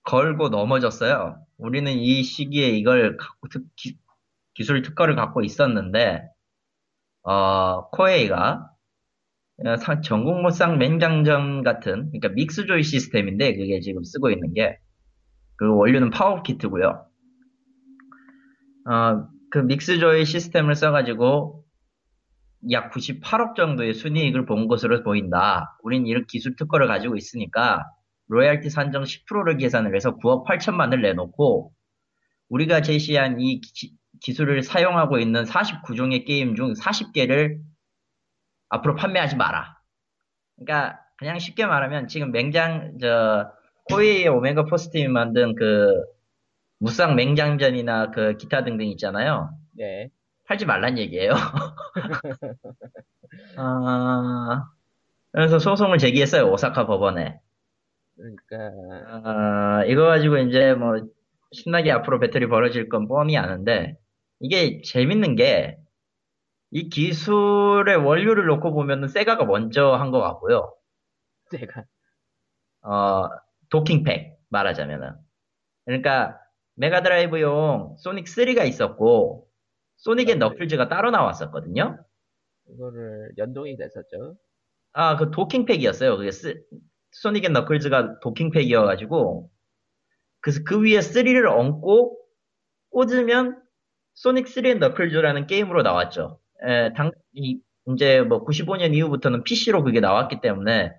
[0.04, 1.38] 걸고 넘어졌어요.
[1.58, 3.98] 우리는 이 시기에 이걸 갖고 특- 기,
[4.54, 6.22] 기술 특허를 갖고 있었는데,
[7.22, 8.70] 어, 코에이가
[9.64, 14.78] 어, 상- 전국무쌍 맹장전 같은, 그러니까 mix joy 시스템인데, 그게 지금 쓰고 있는 게,
[15.56, 17.06] 그 원류는 power kit고요.
[18.86, 21.64] 어, 그 mix joy 시스템을 써가지고,
[22.72, 25.78] 약 98억 정도의 순이익을 본 것으로 보인다.
[25.82, 27.82] 우린 이런 기술 특허를 가지고 있으니까,
[28.28, 31.72] 로얄티 산정 10%를 계산을 해서 9억 8천만을 내놓고,
[32.50, 33.96] 우리가 제시한 이 기,
[34.34, 37.58] 술을 사용하고 있는 49종의 게임 중 40개를
[38.68, 39.78] 앞으로 판매하지 마라.
[40.56, 43.50] 그러니까 그냥 쉽게 말하면 지금 맹장 저
[43.84, 45.94] 코이의 오메가 포스팀이 만든 그
[46.78, 49.50] 무쌍 맹장전이나 그 기타 등등 있잖아요.
[49.72, 50.10] 네.
[50.46, 51.32] 팔지 말란 얘기예요.
[53.56, 54.64] 아,
[55.32, 57.40] 그래서 소송을 제기했어요 오사카 법원에.
[58.16, 58.56] 그러니까
[59.24, 60.94] 아, 이거 가지고 이제 뭐
[61.52, 63.96] 신나게 앞으로 배틀이 벌어질 건 뻔히 아는데
[64.40, 65.78] 이게 재밌는 게
[66.72, 70.74] 이 기술의 원료를 놓고 보면은 세가가 먼저 한 것 같고요.
[71.50, 71.84] 제가
[72.82, 73.28] 어,
[73.70, 75.12] 도킹팩 말하자면은.
[75.84, 76.38] 그러니까
[76.76, 79.48] 메가드라이브용 소닉 3가 있었고
[79.98, 81.98] 소닉의 너클즈가 따로 나왔었거든요.
[82.68, 84.36] 이거를 연동이 됐었죠.
[84.92, 86.16] 아, 그 도킹팩이었어요.
[86.16, 86.62] 그게 쓰,
[87.10, 89.50] 소닉 앤 너클즈가 도킹팩이어가지고,
[90.40, 92.18] 그래서 그 위에 3를 얹고,
[92.90, 93.60] 꽂으면,
[94.14, 96.40] 소닉 3 앤 너클즈라는 게임으로 나왔죠.
[96.62, 100.92] 에, 당, 이, 이제 뭐 95년 이후부터는 PC로 그게 나왔기 때문에,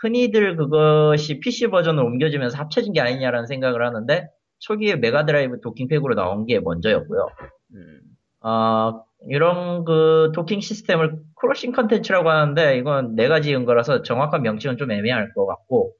[0.00, 6.60] 흔히들 그것이 PC 버전으로 옮겨지면서 합쳐진 게 아니냐라는 생각을 하는데, 초기에 메가드라이브 도킹팩으로 나온 게
[6.60, 7.28] 먼저였고요.
[7.74, 8.00] 음.
[8.40, 14.90] 어, 이런 그 도킹 시스템을 crossing contents라고 하는데 이건 내가 지은 거라서 정확한 명칭은 좀
[14.90, 15.94] 애매할 것 같고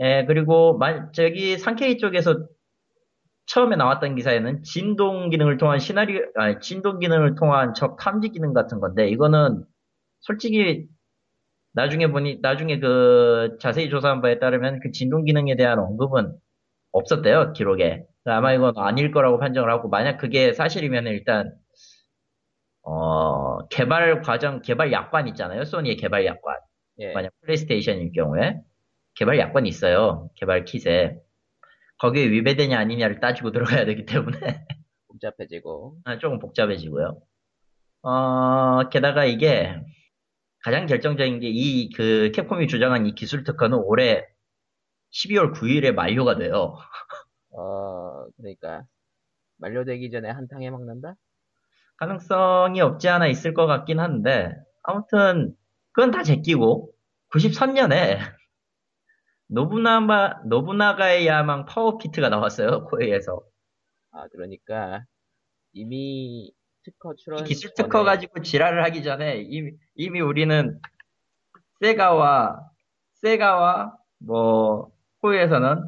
[0.00, 2.46] 예, 그리고 만, 저기 상케이 쪽에서
[3.46, 8.80] 처음에 나왔던 기사에는 진동 기능을 통한 시나리오, 아니, 진동 기능을 통한 적 탐지 기능 같은
[8.80, 9.64] 건데 이거는
[10.20, 10.88] 솔직히
[11.72, 16.32] 나중에 보니 나중에 그 자세히 조사한 바에 따르면 그 진동 기능에 대한 언급은
[16.94, 18.04] 없었대요 기록에.
[18.24, 21.52] 아마 이건 아닐 거라고 판정을 하고 만약 그게 사실이면 일단
[22.82, 26.56] 어 개발 과정 개발 약관 있잖아요 소니의 개발 약관.
[27.00, 27.12] 예.
[27.12, 28.56] 만약 플레이스테이션일 경우에
[29.14, 31.16] 개발 약관이 있어요 개발 킷에.
[31.98, 34.38] 거기에 위배되냐 아니냐를 따지고 들어가야 되기 때문에.
[35.08, 35.98] 복잡해지고.
[36.04, 37.20] 아, 조금 복잡해지고요.
[38.02, 39.76] 어 게다가 이게
[40.64, 44.24] 가장 결정적인 게 이 그 캡콤이 주장한 이 기술 특허는 올해
[45.14, 46.76] 12월 9일에 만료가 돼요
[47.50, 48.84] 어 그러니까
[49.58, 51.14] 만료되기 전에 한탕에 먹는다?
[51.96, 54.52] 가능성이 없지 않아 있을 것 같긴 한데,
[54.82, 55.54] 아무튼,
[55.92, 56.92] 그건 다 제끼고,
[57.32, 58.18] 93년에,
[59.46, 63.42] 노부나마, 노부나가의 야망 power kit가 나왔어요, 코에이에서.
[64.10, 65.04] 아 그러니까
[65.72, 66.52] 이미
[66.84, 70.80] 특허 출원 기술 전에 특허 가지고 지랄을 하기 전에, 이미, 이미 우리는,
[71.80, 72.60] 세가와,
[73.14, 74.93] 세가와, 뭐,
[75.24, 75.82] 코에이에서는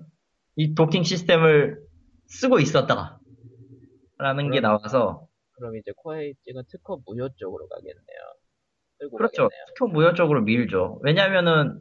[0.57, 1.79] 이 도킹 시스템을
[2.27, 3.21] 쓰고 있었다.
[4.19, 9.11] 라는 게 그럼- 나와서, 그럼 이제 코에이 측은 특허 무효 쪽으로 가겠네요.
[9.17, 9.43] 그렇죠.
[9.49, 9.65] 가겠네요.
[9.77, 10.99] 특허 무효 쪽으로 밀죠.
[11.03, 11.81] 왜냐면은,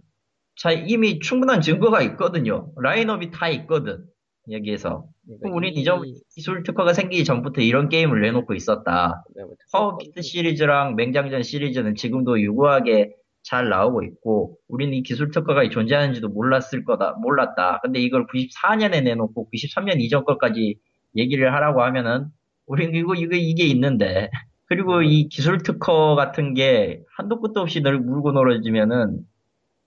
[0.58, 2.72] 자, 이미 충분한 증거가 있거든요.
[2.78, 4.06] 라인업이 다 있거든.
[4.52, 5.08] 여기에서.
[5.26, 6.04] 그러니까 우린 이전
[6.36, 9.24] 기술 특허가 생기기 전부터 이런 게임을 내놓고 있었다.
[9.72, 16.30] power kit 시리즈랑 맹장전 시리즈는 지금도 유구하게 잘 나오고 있고, 우린 이 기술 특허가 존재하는지도
[16.30, 17.80] 몰랐을 거다, 몰랐다.
[17.84, 20.80] 근데 이걸 94년에 내놓고 93년 이전 것까지
[21.16, 22.26] 얘기를 하라고 하면은,
[22.66, 24.30] 우린 이거, 이거, 이게 있는데.
[24.66, 29.20] 그리고 이 기술 특허 같은 게 한도 끝도 없이 늘 물고 놀아지면은,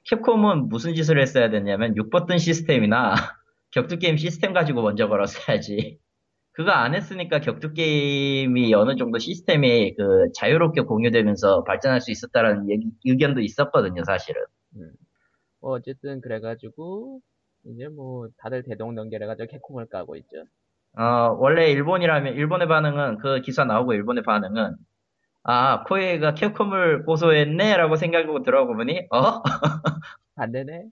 [0.05, 3.15] 캡콤은 무슨 짓을 했어야 됐냐면, 6버튼 시스템이나
[3.73, 5.99] 격투 게임 시스템 가지고 먼저 걸었어야지.
[6.59, 12.91] 그거 안 했으니까 격투 게임이 어느 정도 시스템이 그 자유롭게 공유되면서 발전할 수 있었다라는 얘기-
[13.07, 14.43] 의견도 있었거든요, 사실은.
[15.61, 17.21] 뭐 어쨌든 그래가지고
[17.65, 20.47] 이제 뭐 다들 대동단결해가지고 캡콤을 까고 있죠.
[20.99, 24.75] 어, 원래 일본이라면 일본의 반응은 그 기사 나오고 일본의 반응은
[25.45, 29.43] 아 코에이가 캡콤을 고소했네라고 생각하고 들어보니 어
[30.35, 30.87] 반대네.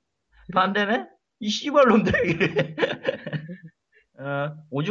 [0.54, 1.06] 반대네
[1.40, 2.12] 이 씨발놈들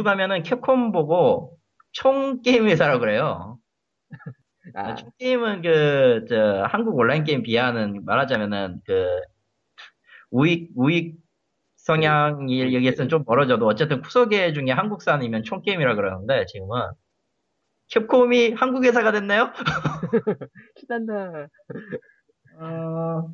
[0.00, 1.58] 오죽하면은 캡콤 보고
[1.92, 3.58] 총 게임 회사라고 그래요.
[4.74, 9.06] 아 총 게임은 그, 저, 한국 온라인 게임 비하는 말하자면은 그,
[10.30, 11.16] 우익, 우익
[11.76, 16.80] 성향이 여기에서는 좀 멀어져도 어쨌든 쿠소계 중에 한국산이면 총 게임이라 그러는데 지금은
[17.90, 19.52] 캡콤이 한국 회사가 됐나요?
[20.76, 21.48] 신난다.
[22.58, 23.30] 어,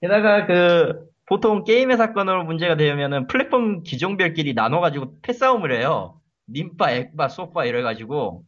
[0.00, 6.20] 게다가 그 보통 게임의 사건으로 문제가 되면은 플랫폼 기종별끼리 나눠가지고 패싸움을 해요.
[6.48, 8.44] 님바, 액바, 소파 이래가지고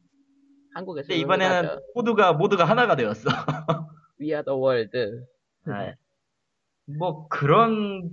[0.75, 3.31] 한국에서 근데 이번에는 모두가 모두가 하나가 되었어.
[4.21, 4.91] We are the world.
[5.65, 5.95] 네.
[6.99, 8.11] 뭐 그런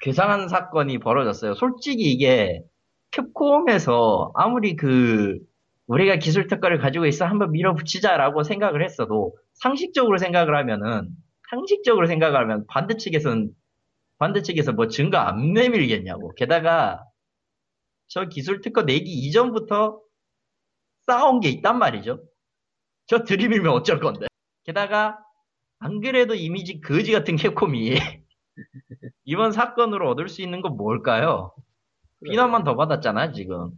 [0.00, 1.54] 괴상한 사건이 벌어졌어요.
[1.54, 2.64] 솔직히 이게
[3.12, 5.38] 캡콤에서 아무리 그
[5.86, 11.10] 우리가 기술 특허를 가지고 있어 한번 밀어붙이자라고 생각을 했어도 상식적으로 생각을 하면은
[11.48, 13.54] 상식적으로 생각을 하면 반대 측에서는
[14.24, 16.34] 반대 측에서 뭐 증거 안 내밀겠냐고.
[16.34, 17.04] 게다가
[18.06, 20.00] 저 기술 특허 내기 이전부터
[21.06, 22.24] 쌓아온 게 있단 말이죠.
[23.06, 24.26] 저 들이밀면 어쩔 건데.
[24.64, 25.18] 게다가
[25.78, 27.96] 안 그래도 이미지 거지 같은 캡콤이
[29.24, 31.54] 이번 사건으로 얻을 수 있는 건 뭘까요?
[32.24, 33.72] 비난만 더 받았잖아, 지금.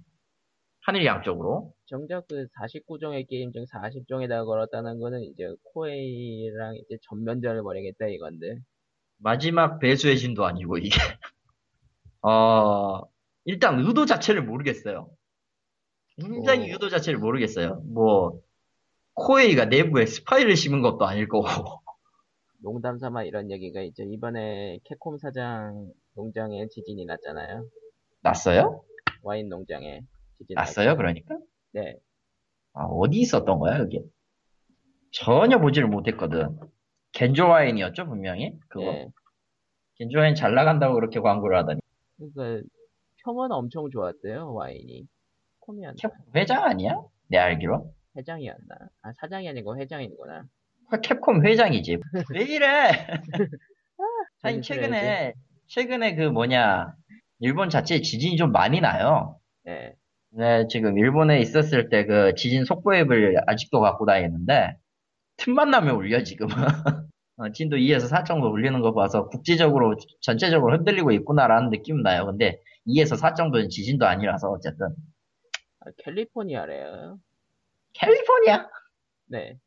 [0.82, 1.72] 하늘 양쪽으로.
[1.86, 8.60] 정작 그 49종의 게임 중 40종에다가 걸었다는 거는 이제 코에이랑 이제 전면전을 벌이겠다 이건데.
[9.18, 10.90] 마지막 배수의 신도 아니고, 이게.
[12.22, 13.02] 어,
[13.44, 15.08] 일단 의도 자체를 모르겠어요.
[16.20, 16.72] 굉장히 어.
[16.72, 17.82] 의도 자체를 모르겠어요.
[17.86, 18.40] 뭐,
[19.14, 21.44] 코에이가 내부에 스파이를 심은 것도 아닐 거고.
[22.58, 24.02] 농담 삼아 이런 얘기가 있죠.
[24.02, 27.66] 이번에 캡콤 사장 농장에 지진이 났잖아요.
[28.22, 28.82] 났어요?
[29.22, 30.00] 와인 농장에
[30.38, 31.36] 지진이 났어요, 그러니까?
[31.72, 31.96] 네.
[32.72, 34.02] 아, 어디 있었던 거야, 그게?
[35.12, 36.58] 전혀 보지를 못했거든.
[37.16, 38.52] 겐조 와인이었죠, 분명히?
[38.68, 38.92] 그거.
[38.92, 39.08] 네.
[39.98, 41.80] 겐조 와인 잘 나간다고 그렇게 광고를 하더니.
[42.18, 42.66] 그러니까
[43.24, 45.06] 평은 엄청 좋았대요 와인이.
[45.66, 47.00] 캡콤 회장 아니야?
[47.28, 47.92] 내 알기로?
[48.16, 48.74] 회장이었나?
[49.02, 50.44] 아 사장이 아니고 회장이구나.
[50.90, 51.98] 아, 캡콤 회장이지.
[52.34, 52.66] 왜 이래?
[54.42, 54.62] 아니, 재밌어야지.
[54.62, 55.32] 최근에,
[55.66, 56.92] 최근에 그 뭐냐,
[57.40, 59.40] 일본 자체에 지진이 좀 많이 나요.
[59.64, 59.94] 네.
[60.30, 64.76] 네, 지금 일본에 있었을 때 그 지진 속보 앱을 아직도 갖고 다니는데,
[65.36, 66.54] 틈만 나면 울려, 지금은.
[67.38, 72.24] 어, 진도 2에서 4 정도 울리는 거 봐서 국지적으로, 전체적으로 흔들리고 있구나라는 느낌은 나요.
[72.26, 74.88] 근데 2에서 4 정도는 지진도 아니라서, 어쨌든.
[75.80, 77.18] 아, 캘리포니아래요.
[77.92, 78.68] 캘리포니아?
[79.26, 79.58] 네.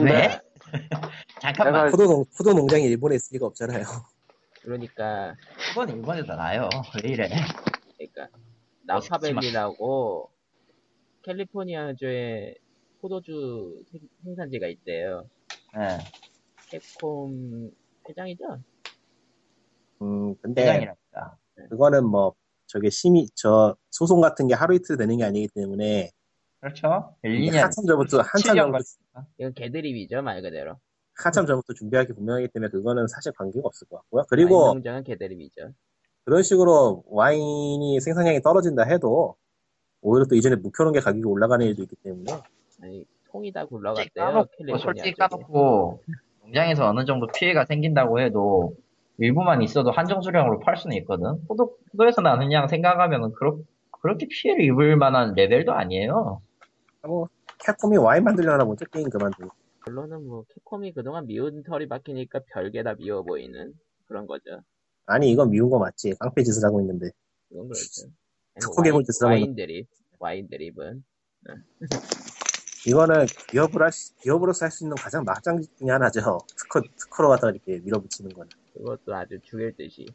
[0.00, 0.40] 왜?
[1.40, 1.86] 잠깐만.
[1.86, 3.84] 내가- 포도, 농, 포도 농장이 일본에 있을 리가 없잖아요.
[4.62, 5.34] 그러니까
[5.72, 6.68] 이건 일본에서 나요.
[7.02, 7.28] 왜 이래?
[7.96, 8.28] 그러니까.
[8.84, 10.30] 나파밸리라고
[11.22, 12.54] 캘리포니아주에
[13.00, 15.28] 포도주 생- 생산지가 있대요.
[15.78, 15.98] 예,
[16.70, 17.70] 캡콤
[18.08, 18.44] 회장이죠?
[20.02, 21.38] 음, 근데 회장이랍니다.
[21.70, 22.34] 그거는 뭐
[22.66, 26.10] 저게 심의 저 소송 같은 게 하루 이틀 되는 게 아니기 때문에
[26.60, 27.14] 그렇죠.
[27.24, 27.56] 이게 1, 2년.
[27.62, 28.84] 한참 전부터 한참 전부터
[29.38, 30.76] 이건 개드립이죠 말 그대로.
[31.14, 34.24] 한참 전부터 준비하기 분명하기 때문에 그거는 사실 관계가 없을 것 같고요.
[34.28, 35.72] 그리고 농장은 개드립이죠.
[36.24, 39.36] 그런 식으로 와인이 생산량이 떨어진다 해도
[40.02, 42.32] 오히려 또 이전에 묵혀놓은 게 가격이 올라가는 일도 있기 때문에
[42.82, 44.46] 아니 통이 다 굴러갔대요.
[44.56, 45.28] 캘리포니아 솔직히 쪽에.
[45.28, 46.02] 까놓고,
[46.42, 48.76] 농장에서 어느 정도 피해가 생긴다고 해도,
[49.18, 51.44] 일부만 있어도 한정 수량으로 팔 수는 있거든.
[51.46, 53.58] 포도, 포도에서 나는 양 생각하면은, 그렇,
[53.90, 56.40] 그렇게 피해를 입을 만한 레벨도 아니에요.
[57.02, 57.28] 뭐
[57.64, 59.48] 캡콤이 와인 만들려나 보죠 게임 그만두고
[59.84, 63.72] 결론은 뭐 캡콤이 그동안 미운 털이 박히니까 별게 다 미워 보이는
[64.06, 64.60] 그런 거죠.
[65.06, 67.10] 아니 이건 미운 거 맞지 깡패 짓을 하고 있는데
[67.48, 68.08] 그건 그렇죠.
[68.60, 69.86] 특허 개발 와인, 됐으라고 와인 드립,
[70.18, 71.04] 와인 드립은
[72.86, 77.50] 이거는 기업을 할 수- 기업으로서 할 수 있는 가장 막장 중에 하나죠 특허 특허로 갖다
[77.50, 80.06] 이렇게 밀어붙이는 거는 그것도 아주 죽일 듯이.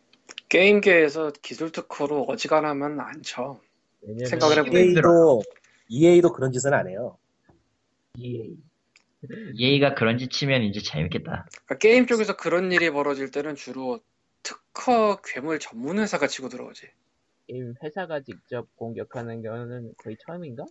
[0.49, 3.59] 게임계에서 기술 특허로 어지간하면 안 쳐.
[4.25, 5.41] 생각을 해보면 EA도
[5.89, 7.17] EA도 그런 짓은 안 해요
[8.17, 8.55] EA.
[9.59, 11.47] 예의가 그런 짓 치면 이제 재밌겠다.
[11.49, 13.99] 그러니까 게임 쪽에서 그런 일이 벌어질 때는 주로
[14.43, 16.87] 특허 괴물 전문 회사가 치고 들어오지.
[17.47, 20.65] 게임 회사가 직접 공격하는 경우는 거의 처음인가?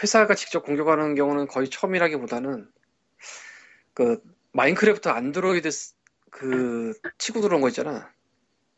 [0.00, 2.70] 회사가 직접 공격하는 경우는 거의 처음이라기보다는
[3.94, 4.22] 그
[4.52, 5.94] 마인크래프트 안드로이드 스-
[6.30, 8.10] 그 치고 들어온 거 있잖아.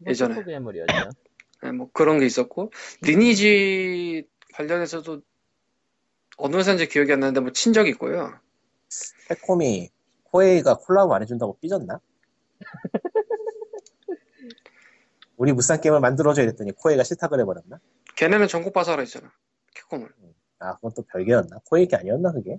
[0.07, 0.35] 예전에.
[0.35, 1.11] 뭐 괴물이었죠.
[1.63, 5.23] 네, 뭐 그런 게 있었고 리니지 관련해서도
[6.37, 8.39] 어느 회사인지 기억이 안 나는데 뭐 친 적이 있고요.
[9.29, 9.91] 캡콤이
[10.25, 12.01] 코에이가 콜라보 안 해준다고 삐졌나?
[15.37, 17.79] 우리 무쌍 게임을 만들어줘야 됐더니 코에이가 싫다 그래버렸나?
[18.17, 19.33] 걔네는 전국 바사라 있잖아.
[19.75, 20.09] 캡콤을.
[20.61, 21.59] 아 그건 또 별개였나?
[21.69, 22.59] 코에이 게 아니었나 그게?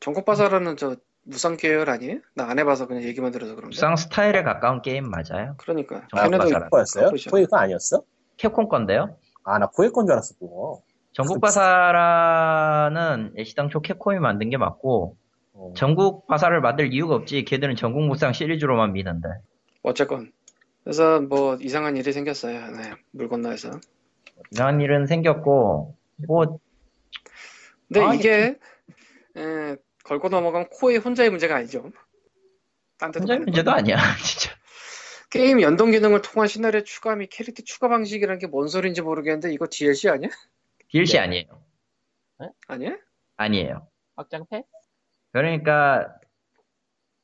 [0.00, 2.18] 전국 바사라는 저 무쌍 계열 아니에요?
[2.34, 3.68] 나 안 해봐서 그냥 얘기만 들어서 그런데.
[3.74, 5.54] 무쌍 스타일에 가까운 게임 맞아요.
[5.58, 6.68] 그러니까 전국 걔네도 바사라.
[6.68, 7.04] 코였어요?
[7.04, 7.30] 갖고 있잖아.
[7.30, 8.02] 코에이 거 아니었어?
[8.36, 9.16] 캡콤 건데요.
[9.44, 15.16] 아 나 코에이 건줄 알았어 그거 전국바사라는 애시당초 캡콤이 만든 게 맞고,
[15.52, 15.72] 어.
[15.76, 17.44] 전국바사를 만들 이유가 없지.
[17.44, 19.28] 걔들은 전국무쌍 시리즈로만 미는데.
[19.82, 20.32] 어쨌건
[20.84, 22.70] 그래서 뭐 이상한 일이 생겼어요.
[22.76, 23.72] 네, 물 건너에서.
[24.52, 25.94] 이런 일은 생겼고
[26.26, 26.58] 뭐
[27.92, 28.58] 근데 아, 이게
[29.36, 31.90] 에, 걸고 넘어간 코에이 혼자의 문제가 아니죠.
[32.98, 33.70] 딴 데도 혼자 많을 문제도.
[33.70, 34.54] 아니야 진짜.
[35.30, 39.66] 게임 연동 기능을 통한 시나리오 추가 및 캐릭터 추가 방식이라는 게 뭔 소리인지 모르겠는데 이거
[39.70, 40.28] DLC 아니야?
[40.88, 41.18] DLC 네.
[41.20, 41.62] 아니에요.
[42.66, 42.96] 아니야?
[43.36, 43.88] 아니에요.
[44.16, 44.64] 확장팩?
[45.32, 46.14] 그러니까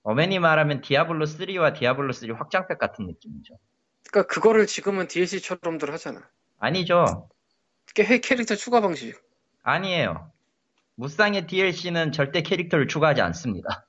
[0.03, 3.59] 엄밀히 말하면 디아블로 3와 디아블로 3 확장팩 같은 느낌이죠.
[4.11, 6.31] 그러니까 그거를 지금은 DLC처럼들 하잖아.
[6.59, 7.29] 아니죠.
[7.95, 9.21] 게 캐릭터 추가 방식.
[9.63, 10.33] 아니에요.
[10.99, 13.87] 무쌍의 DLC는 절대 캐릭터를 추가하지 않습니다.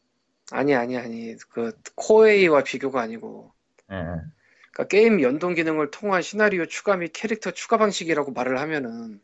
[0.52, 3.52] 아니 아니 아니 그 코에이와 비교가 아니고
[3.92, 3.96] 예.
[3.96, 9.20] 그러니까 게임 연동 기능을 통한 시나리오 추가 및 캐릭터 추가 방식이라고 말을 하면은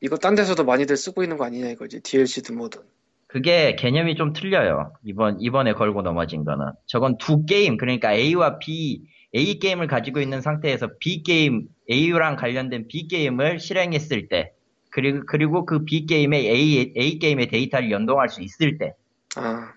[0.00, 2.82] 이거 딴 데서도 많이들 쓰고 있는 거 아니냐 이거지 DLC든 뭐든
[3.26, 4.92] 그게 개념이 좀 틀려요.
[5.04, 6.72] 이번, 이번에 걸고 넘어진 거는.
[6.86, 9.04] 저건 두 게임, 그러니까 A와 B,
[9.36, 14.52] A 게임을 가지고 있는 상태에서 B 게임, A랑 관련된 B 게임을 실행했을 때,
[14.90, 18.94] 그리고, 그리고 그 B 게임에 A, A 게임의 데이터를 연동할 수 있을 때,
[19.36, 19.72] 아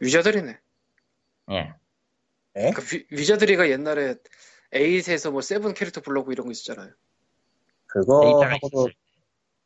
[0.00, 0.58] 위저드리네
[1.50, 1.74] 예.
[2.54, 4.16] 그러니까 위, 위저드리가 옛날에
[4.72, 6.92] 에잇에서 뭐 seven 캐릭터 불러고 이런 거 있었잖아요
[7.86, 8.88] 그거하고도.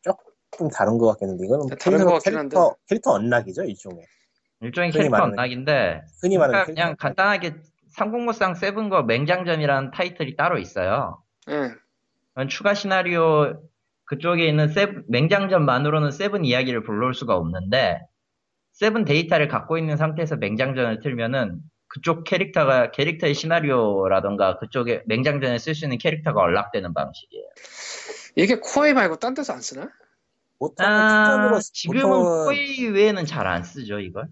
[0.02, 2.56] 조금 다른 것 같겠는데 이거는 다른 캐릭터, 것 같긴 한데.
[2.56, 4.06] 캐릭터, 캐릭터 unlock이죠 일종의
[4.60, 6.96] 일종의 캐릭터 말하는 unlock인데, 흔히 말하는 그러니까 캐릭터 그냥.
[6.98, 7.56] 간단하게
[7.88, 11.22] 삼국무쌍 seven과 맹장전이라는 타이틀이 따로 있어요.
[11.50, 11.70] 예
[12.28, 13.62] 그건 추가 시나리오
[14.06, 18.00] 그쪽에 있는 seven, 맹장전만으로는 seven 이야기를 불러올 수가 없는데
[18.72, 25.84] seven 데이터를 갖고 있는 상태에서 맹장전을 틀면은 그쪽 캐릭터가 캐릭터의 시나리오라던가 그쪽에 맹장전에 쓸 수
[25.84, 27.46] 있는 캐릭터가 unlock되는 방식이에요.
[28.36, 29.88] 이게 코에이 말고 딴 데서 안 쓰나?
[30.58, 34.28] 보통은 아, 특전으로 지금은 보통은 코에이 외에는 잘 안 쓰죠 이걸.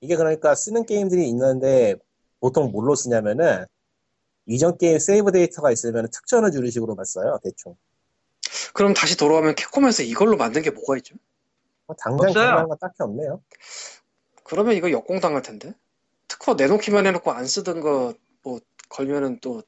[0.00, 1.96] 이게 그러니까 쓰는 게임들이 있는데
[2.40, 3.64] 보통 뭘로 쓰냐면은
[4.46, 7.74] 이전 게임 세이브 데이터가 있으면 특전을 주는 식으로만 써요 대충
[8.74, 11.14] 그럼 다시 돌아오면 캡콤에서 이걸로 만든 게 뭐가 있죠?
[11.86, 12.68] 뭐 당장 없어요.
[12.68, 13.42] 건 딱히 없네요
[14.44, 15.72] 그러면 이거 역공당할 텐데
[16.28, 19.62] 특허 내놓기만 해놓고 안 쓰던 거 뭐 걸면은 또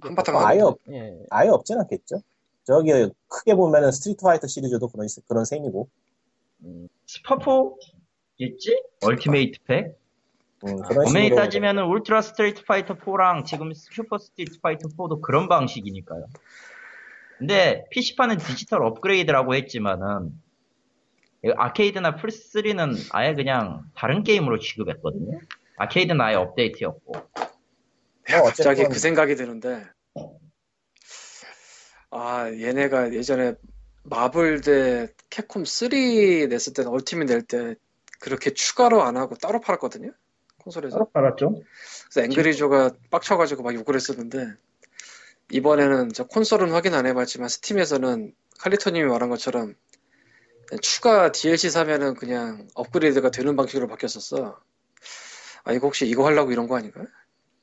[0.00, 1.24] 한바탕 아예 하고 없, 예.
[1.30, 2.20] 아예 없진 않겠죠
[2.64, 2.90] 저기
[3.28, 5.88] 크게 보면은 스트리트 파이터 시리즈도 그런 그런 셈이고
[6.64, 8.82] 음, 스파포겠지?
[9.04, 9.96] ultimate 팩?
[10.66, 16.26] 음, 엄연히 식으로 따지면은 울트라 스트리트 파이터 4랑 지금 슈퍼 스트리트 파이터 4도 그런 방식이니까요.
[17.44, 20.32] 근데 PC판은 디지털 업그레이드라고 했지만은
[21.44, 25.40] 이 아케이드나 플스3는 아예 그냥 다른 게임으로 취급했거든요.
[25.76, 27.12] 아케이드는 아예 업데이트였고.
[27.12, 27.28] 뭐
[28.44, 29.84] 갑자기 어쨌건 그 생각이 드는데
[32.10, 33.56] 아 얘네가 예전에
[34.04, 35.90] 마블 대 캡콤 3
[36.48, 37.74] 냈을 때는 얼티밋 낼 때
[38.20, 40.12] 그렇게 추가로 안 하고 따로 팔았거든요
[40.62, 41.60] 콘솔에서 팔았죠?
[42.10, 44.54] 그래서 앵그리조가 빡쳐가지고 막 욕을 했었는데
[45.50, 49.74] 이번에는 저 콘솔은 확인 안 해봤지만 스팀에서는 칼리토님이 말한 것처럼
[50.80, 54.58] 추가 DLC 사면은 그냥 업그레이드가 되는 방식으로 바뀌었었어.
[55.64, 57.04] 아 이거 혹시 이거 하려고 이런 거 아닌가?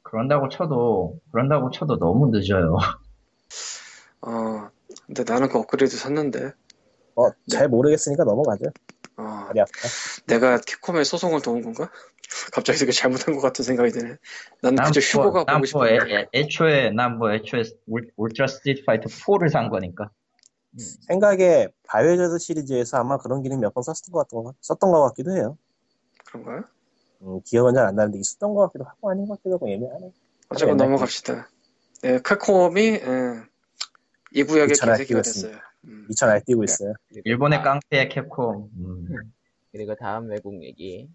[0.03, 2.77] 그런다고 쳐도, 그런다고 쳐도 너무 늦어요.
[4.21, 4.69] 어
[5.07, 6.53] 근데 나는 그 업그레이드 샀는데
[7.15, 8.65] 뭐잘 모르겠으니까 넘어가죠
[9.25, 9.71] 아파
[10.27, 11.89] 내가 캡콤에 소송을 도운 건가?
[12.53, 14.15] 갑자기 되게 잘못한 것 같은 생각이 드네.
[14.61, 15.87] 난난 그저 뭐- 휴고가 난 보고.
[15.87, 20.09] 애, 애초에, 난 뭐 애초에 울, 울트라 스트리트 파이터 4를 산 거니까.
[21.07, 25.57] 생각에 바이오하자드 시리즈에서 아마 그런 기능 몇 번 썼던 것, 같, 썼던 것 같기도 해요
[26.27, 26.63] 그런가요?
[27.23, 30.11] 음, 기억은 잘 안 나는데 있었던 것 같기도 하고 아닌 것 같기도 하고 애매하네
[30.49, 31.49] 어쨌건 넘어갑시다.
[32.03, 33.01] 네, 캡콤이 예,
[34.33, 35.21] 이 구역의 개새끼가.
[35.21, 35.57] 됐어요.
[35.85, 36.07] 음.
[36.11, 36.93] 2천 알 뛰고 있어요
[37.25, 38.69] 일본의 다- 깡패의 캡콤.
[38.77, 39.00] 음.
[39.71, 41.07] 그리고 다음 외국 얘기.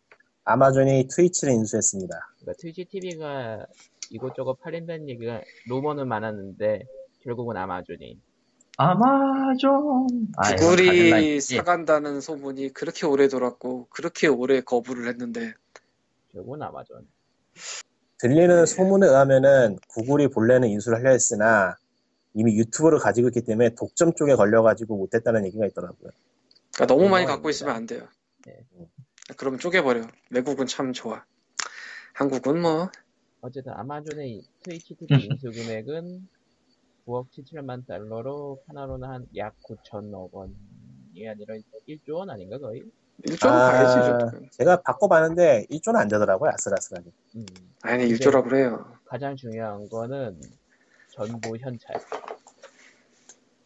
[0.45, 3.67] 아마존이 트위치를 인수했습니다 그러니까 트위치 TV가
[4.11, 6.85] 이곳저곳 팔린다는 얘기가 루머는 많았는데
[7.25, 8.21] 결국은 아마존이
[8.77, 10.07] 아마존.
[10.37, 11.41] 아, 구글이.
[11.41, 15.55] 사간다는 소문이 그렇게 오래 돌았고 그렇게 오래 거부를 했는데
[16.33, 17.09] 결국은 아마존.
[18.19, 21.77] 들리는 소문에 의하면은 구글이 본래는 인수를 하려 했으나
[22.35, 26.11] 이미 유튜브를 가지고 있기 때문에 독점 쪽에 걸려가지고 못했다는 얘기가 있더라고요.
[26.75, 27.27] 그러니까 너무 많이.
[27.27, 28.07] 갖고 있으면 안 돼요.
[28.47, 28.87] 네.
[29.37, 30.07] 그러면 쪼개버려.
[30.31, 31.25] 외국은 참 좋아.
[32.15, 32.89] 한국은 뭐
[33.41, 36.29] 어쨌든 아마존의 트위치 TV 인수 금액은
[37.07, 41.55] 9억 7천만 달러로 하나로는 한 약 9천억 원이 아니라
[41.89, 42.83] 1조 원 아닌가 거의?
[43.25, 44.51] 일조로 아, 가야지.
[44.59, 46.51] 제가 바꿔봤는데 1조는 안 되더라고요.
[46.51, 47.11] 아슬아슬하게.
[47.37, 47.47] 음.
[47.83, 48.97] 아니 일조라 그래요.
[49.07, 50.41] 가장 중요한 거는
[51.13, 51.97] 전부 현찰.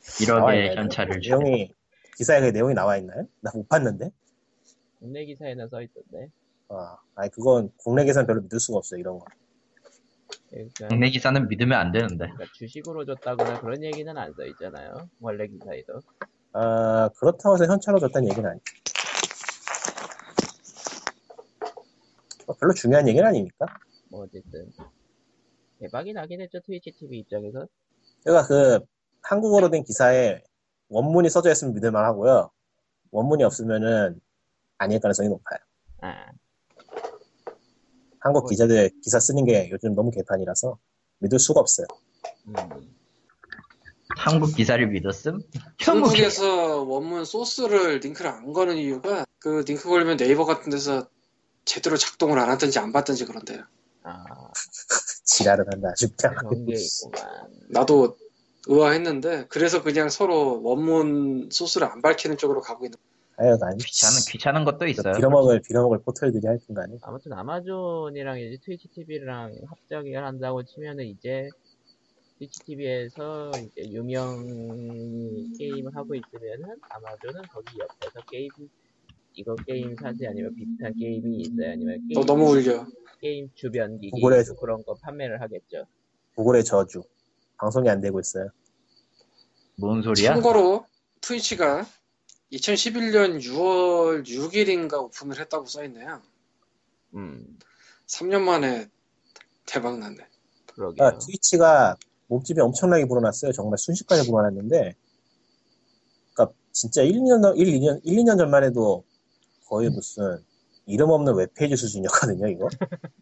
[0.02, 0.76] 1억의 나와있나요?
[0.76, 1.74] 현찰을 주 내용이
[2.16, 3.26] 기사에 그 내용이 나와 있나요?
[3.40, 4.10] 나 못 봤는데.
[5.00, 6.28] 국내 기사에는 써 있던데.
[6.68, 9.00] 아, 아니 그건 국내 계산 별로 믿을 수가 없어요.
[9.00, 9.24] 이런 거.
[10.50, 12.26] 그러니까, 국내 기사는 믿으면 안 되는데.
[12.26, 15.08] 그러니까 주식으로 줬다거나 그런 얘기는 안 써 있잖아요.
[15.20, 16.00] 원래 기사에도.
[16.52, 18.64] 아, 그렇다고 해서 현찰로 줬다는 얘기는 아니죠.
[22.46, 23.66] 뭐 별로 중요한 얘기는 아니니까.
[24.10, 24.70] 뭐 어쨌든
[25.78, 27.66] 대박이 나긴 했죠 트위치 TV 입장에서.
[28.24, 28.80] 그러니까 그
[29.22, 30.42] 한국어로 된 기사에
[30.88, 32.50] 원문이 써져 있으면 믿을만 하고요.
[33.12, 34.20] 원문이 없으면은
[34.80, 35.58] 아닐 가능성이 높아요.
[36.00, 36.32] 아
[38.18, 40.78] 한국 기자들 기사 쓰는 게 요즘 너무 개판이라서
[41.18, 41.86] 믿을 수가 없어요.
[42.48, 42.54] 음,
[44.16, 45.42] 한국 기사를 믿었음?
[45.80, 51.06] 한국 한국에서 원문 소스를 링크를 안 거는 이유가 그 링크 걸리면 네이버 같은 데서
[51.66, 53.64] 제대로 작동을 안 하든지 안 받든지 그런데요.
[54.02, 54.24] 아
[55.24, 55.92] 지랄을 한다.
[56.72, 57.50] 있구만.
[57.68, 58.16] 나도
[58.66, 62.96] 의아했는데 그래서 그냥 서로 원문 소스를 안 밝히는 쪽으로 가고 있는.
[63.40, 65.14] 아유, 난 귀찮은, 귀찮은 것도 있어요.
[65.14, 66.98] 빌어먹을, 빌어먹을 포털들이 하여튼 간에.
[67.00, 71.48] 아무튼 아마존이랑 이제 트위치 TV랑 합작을 한다고 치면은 이제
[72.38, 74.44] 트위치 TV에서 이제 유명
[75.58, 78.50] 게임을 하고 있으면은 아마존은 거기 옆에서 게임
[79.32, 82.86] 이거 게임 사지 아니면 비슷한 게임이 있어요 아니면 게임, 너 너무 울려.
[83.22, 85.86] 게임 주변 기기 구글에 그런 거 판매를 하겠죠.
[86.36, 87.02] 구글의 저주.
[87.56, 88.48] 방송이 안 되고 있어요.
[89.78, 90.34] 뭔 소리야?
[90.34, 90.84] 참고로
[91.22, 91.86] 트위치가
[92.52, 96.20] 2011년 6월 6일인가 오픈을 했다고 써있네요.
[97.14, 97.58] 음
[98.06, 98.88] 3년 만에
[99.66, 100.16] 대박 났네.
[100.74, 101.06] 그러게요.
[101.06, 101.96] 아, 트위치가
[102.26, 103.52] 몸집이 엄청나게 불어났어요.
[103.52, 104.94] 정말 순식간에 불어났는데,
[106.34, 109.04] 그니까 진짜 1, 2년, 전- 1, 2년, 1, 2년 전만 해도
[109.66, 110.38] 거의 무슨
[110.86, 112.68] 이름 없는 웹페이지 수준이었거든요, 이거.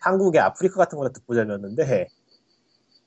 [0.00, 2.08] 한국의 아프리카 같은 거나 듣보잡이었는데,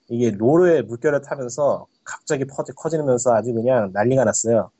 [0.09, 4.71] 이게 롤에 물결을 타면서 갑자기 퍼지, 커지면서 아주 그냥 난리가 났어요.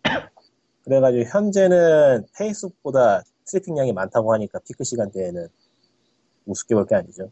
[0.89, 5.47] 그래가지고 현재는 페이스북보다 트래픽량이 많다고 하니까 피크 시간대에는
[6.45, 7.31] 우습게 볼 게 아니죠.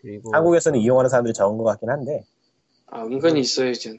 [0.00, 2.24] 그리고 한국에서는 이용하는 사람들이 적은 것 같긴 한데,
[2.86, 3.94] 아, 은근히 있어요, 이제.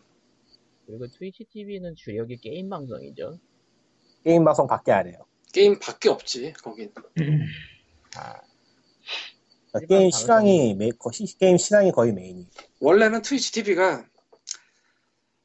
[0.88, 3.40] 그리고 트위치 TV는 주력이 게임 방송이죠.
[4.24, 5.18] 게임 방송 밖에 안 해요.
[5.54, 6.92] 게임 밖에 없지, 거긴.
[8.18, 8.40] 아
[9.72, 10.12] 그러니까 게임 방송.
[10.12, 12.48] 실황이 메, 거- 시- 게임 실황이 거의 메인이.
[12.80, 14.06] 원래는 트위치 TV가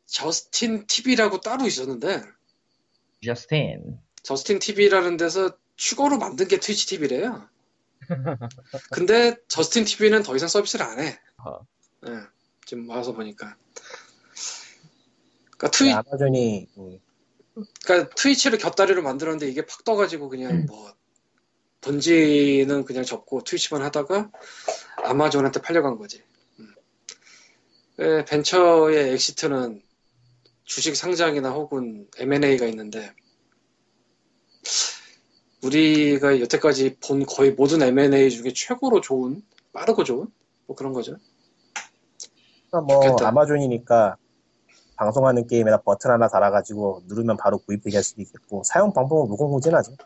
[0.07, 2.23] 저스틴 TV라고 따로 있었는데,
[3.25, 3.99] 저스틴.
[4.23, 7.49] 저스틴 TV라는 데서 추가로 만든 게 트위치 TV래요.
[8.93, 11.19] 근데 저스틴 TV는 더 이상 서비스를 안 해.
[11.45, 11.61] 어.
[12.07, 12.13] 예,
[12.65, 13.57] 지금 와서 보니까.
[15.57, 16.99] 그러니까 트위, 아마존이 음,
[17.85, 20.93] 그러니까 트위치를 곁다리로 만들었는데 이게 팍 떠가지고 그냥 뭐
[21.83, 24.31] 본지는 그냥 접고 트위치만 하다가
[25.05, 26.23] 아마존한테 팔려간 거지.
[26.59, 26.75] 음.
[28.01, 29.83] 예, 벤처의 exit는
[30.71, 33.13] 주식 상장이나 혹은 M&A가 있는데
[35.65, 39.43] 우리가 여태까지 본 거의 모든 M&A 중에 최고로 좋은
[39.73, 40.29] 빠르고 좋은
[40.67, 41.17] 뭐 그런 거죠.
[42.71, 43.29] 그러니까 뭐 좋겠다.
[43.29, 44.17] 아마존이니까
[44.95, 49.97] 방송하는 게임에다 버튼 하나 달아가지고 누르면 바로 구입되게 할 수도 있겠고 사용 방법은 무궁무진하죠.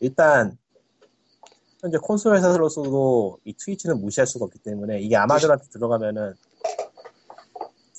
[0.00, 0.56] 일단
[1.80, 6.34] 현재 콘솔 회사로서도 이 트위치는 무시할 수가 없기 때문에 이게 아마존한테 들어가면은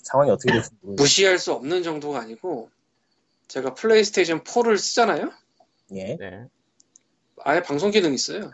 [0.06, 1.04] 상황이 어떻게 될지 모르겠어요.
[1.04, 2.70] 무시할 수 없는 정도가 아니고
[3.48, 5.32] 제가 플레이스테이션 4를 쓰잖아요.
[5.96, 6.16] 예.
[6.16, 6.46] 네.
[7.44, 8.52] 아예 방송 기능이 있어요.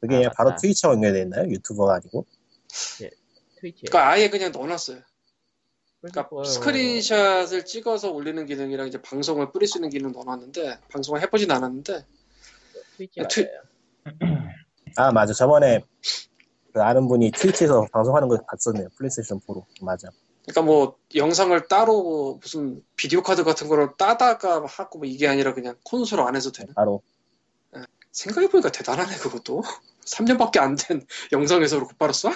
[0.00, 0.54] 그게 아, 바로.
[0.56, 1.48] 트위치와 연결되어 있나요?
[1.50, 2.26] 유튜브가 아니고?
[2.68, 3.82] 트위치.
[3.86, 5.00] 그러니까 아예 그냥 넣어놨어요.
[6.00, 11.50] 그러니까 뭐, 스크린샷을 찍어서 올리는 기능이랑 이제 방송을 뿌릴 수 있는 기능 넣어놨는데 방송을 해보진
[11.50, 12.04] 않았는데
[12.96, 13.48] 트위치 아, 트-
[14.04, 14.42] 맞아요.
[14.96, 15.84] 아 맞아 저번에
[16.72, 18.88] 그 아는 분이 트위치에서 방송하는 거 봤었네요.
[18.96, 20.08] 플레이스테이션 4로 맞아.
[20.44, 25.76] 그러니까 뭐 영상을 따로 무슨 비디오 카드 같은 거를 따다가 하고 뭐 이게 아니라 그냥
[25.84, 26.74] 콘솔 안에서 되는?
[26.74, 27.02] 바로.
[28.12, 29.62] 생각해보니까 대단하네 그것도.
[30.04, 32.32] 3년밖에 안 된 영상에서 곧바로 쏴?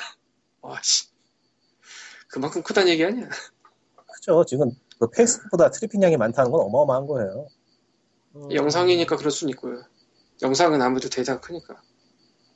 [0.63, 1.09] 와 씨.
[2.29, 3.29] 그만큼 크다는 얘기 아니야?
[4.15, 4.45] 그죠.
[4.47, 7.49] 지금 그 페이스북보다 트래픽량이 많다는 건 어마어마한 거예요.
[8.35, 9.83] 어, 영상이니까 그럴 수는 있고요.
[10.43, 11.83] 영상은 아무래도 대장 크니까.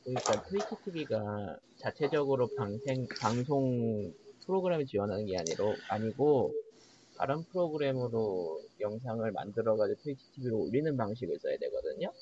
[0.05, 4.12] 그러니까 트위치 TV가 자체적으로 방생, 방송
[4.51, 6.53] 프로그램을 지원하는 게 아니로, 아니고
[7.16, 12.12] 다른 프로그램으로 영상을 만들어가지고 트위치 TV로 올리는 방식을 써야 되거든요.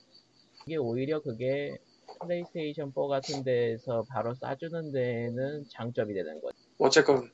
[0.66, 1.78] 이게 오히려 그게
[2.20, 6.56] 플레이스테이션 4 같은 데에서 바로 쏴주는 데에는 장점이 되는 거죠.
[6.78, 7.30] 어쨌건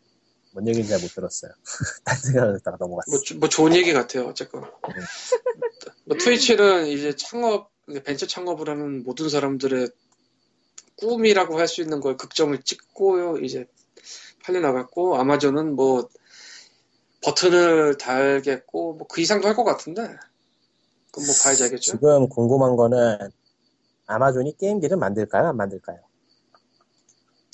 [0.52, 1.50] 뭔 얘기인지 잘 못 들었어요.
[2.04, 3.10] 딴 생각을 했다가 넘어갔어.
[3.10, 4.62] 뭐, 주- 뭐 좋은 얘기 같아요 어쨌건
[6.04, 7.72] 뭐 트위치는 이제 창업
[8.04, 9.88] 벤처 창업을 하는 모든 사람들의
[10.98, 13.66] 꿈이라고 할 수 있는 걸 극점을 찍고 이제
[14.44, 16.08] 팔려나갔고 아마존은 뭐
[17.22, 20.02] 버튼을 달겠고 뭐 그 이상도 할 것 같은데
[21.12, 23.18] 그건 뭐 봐야지 알겠죠 지금 궁금한 거는
[24.06, 25.48] 아마존이 게임기를 만들까요?
[25.48, 25.98] 안 만들까요?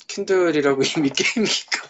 [0.07, 1.89] 킨들이라고 이미 게임이니까.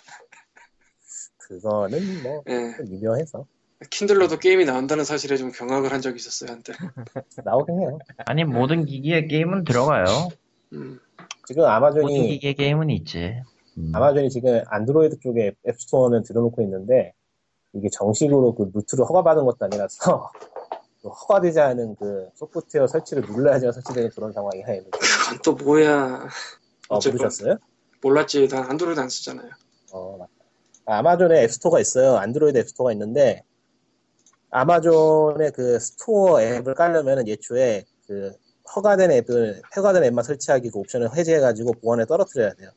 [1.38, 2.76] 그거는 뭐 예.
[2.78, 3.46] 좀 미묘해서
[3.90, 6.74] 킨들로도 게임이 나온다는 사실에 좀 경악을 한 적이 있었어요 한때.
[7.44, 7.98] 나오긴 해요.
[8.28, 10.06] 아니 모든 기기에 게임은 들어가요.
[10.74, 11.00] 음.
[11.48, 13.42] 지금 모든 아마존이 기기에 게임은 있지.
[13.78, 13.92] 음.
[13.94, 17.14] 아마존이 지금 안드로이드 쪽에 앱스토어는 들여놓고 있는데
[17.74, 20.32] 이게 정식으로 그 루트를 허가받은 것도 아니라서
[21.02, 24.66] 그 허가되지 않은 그 소프트웨어 설치를 눌러야지만 설치되는 그런 상황이야.
[25.44, 26.28] 또 뭐야.
[26.90, 27.00] 어.
[27.04, 27.58] 모르셨어요?
[28.02, 28.48] 몰랐지.
[28.48, 29.50] 난 안드로이드 안 쓰잖아요.
[29.94, 30.32] 어, 맞다.
[30.86, 32.18] 아, 아마존에 앱스토어가 있어요.
[32.18, 33.44] 안드로이드 앱스토어가 있는데,
[34.50, 38.34] 아마존의 그 스토어 앱을 깔려면은 애초에 그
[38.76, 42.72] 허가된 앱을, 허가된 앱만 설치하기 그 옵션을 해제해가지고 보안을 떨어뜨려야 돼요.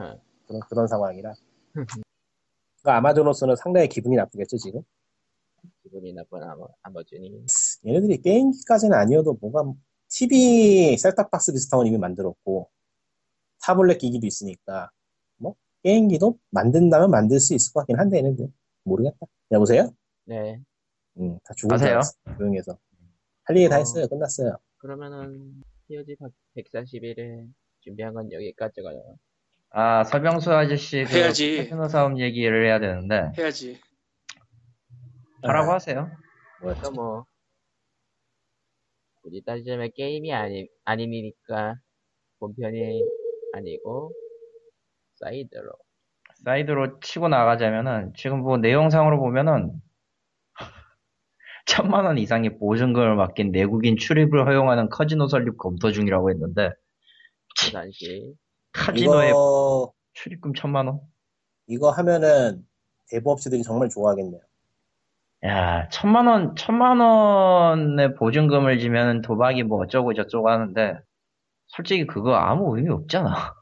[0.00, 0.18] 응.
[0.50, 1.32] 그런, 그런 상황이라.
[1.72, 4.82] 그러니까 아마존으로서는 상당히 기분이 나쁘겠죠, 지금?
[5.82, 7.44] 기분이 나쁜 아마, 아마존이.
[7.86, 9.72] 얘네들이 게임기까지는 아니어도 뭔가
[10.08, 12.68] TV 셋탑박스 비슷한 건 이미 만들었고,
[13.62, 14.90] 타블렛 기기도 있으니까,
[15.36, 18.48] 뭐, 게임기도 만든다면 만들 수 있을 것 같긴 한데, 얘네들.
[18.82, 19.26] 모르겠다.
[19.52, 19.94] 여보세요?
[20.24, 20.60] 네.
[21.18, 21.90] 응, 다 죽은 줄 가세요.
[21.92, 22.12] 알았어.
[22.38, 22.78] 조용해서.
[23.44, 23.78] 할 얘기 다 어.
[23.78, 24.08] 했어요.
[24.08, 24.56] 끝났어요.
[24.78, 26.16] 그러면은, POG
[26.56, 27.48] 141에
[27.80, 29.16] 준비한 건 여기까지가요.
[29.72, 31.58] 아 서병수 아저씨 그 해야지.
[31.58, 33.80] 카지노 사업 얘기를 해야 되는데 해야지.
[35.42, 36.10] 하라고 아, 하세요.
[36.58, 37.24] 그러니까 뭐,
[39.22, 41.76] 굳이 따지자면 게임이 아니, 아니니까,
[42.38, 43.02] 본편이
[43.54, 44.12] 아니고,
[45.14, 45.72] 사이드로.
[46.44, 49.72] 사이드로 치고 나가자면은 지금 뭐 내용상으로 보면은
[51.66, 56.70] 천만 원 이상의 보증금을 맡긴 내국인 출입을 허용하는 카지노 설립 검토 중이라고 했는데
[57.60, 58.34] 그 당시,
[58.72, 61.00] 카지노에 이거, 출입금 천만 원?
[61.66, 62.66] 이거 하면은
[63.08, 64.40] 대부업체들이 정말 좋아하겠네요.
[65.46, 70.98] 야 천만 원 천만 원의 보증금을 지면 도박이 뭐 어쩌고 저쩌고 하는데
[71.68, 73.54] 솔직히 그거 아무 의미 없잖아.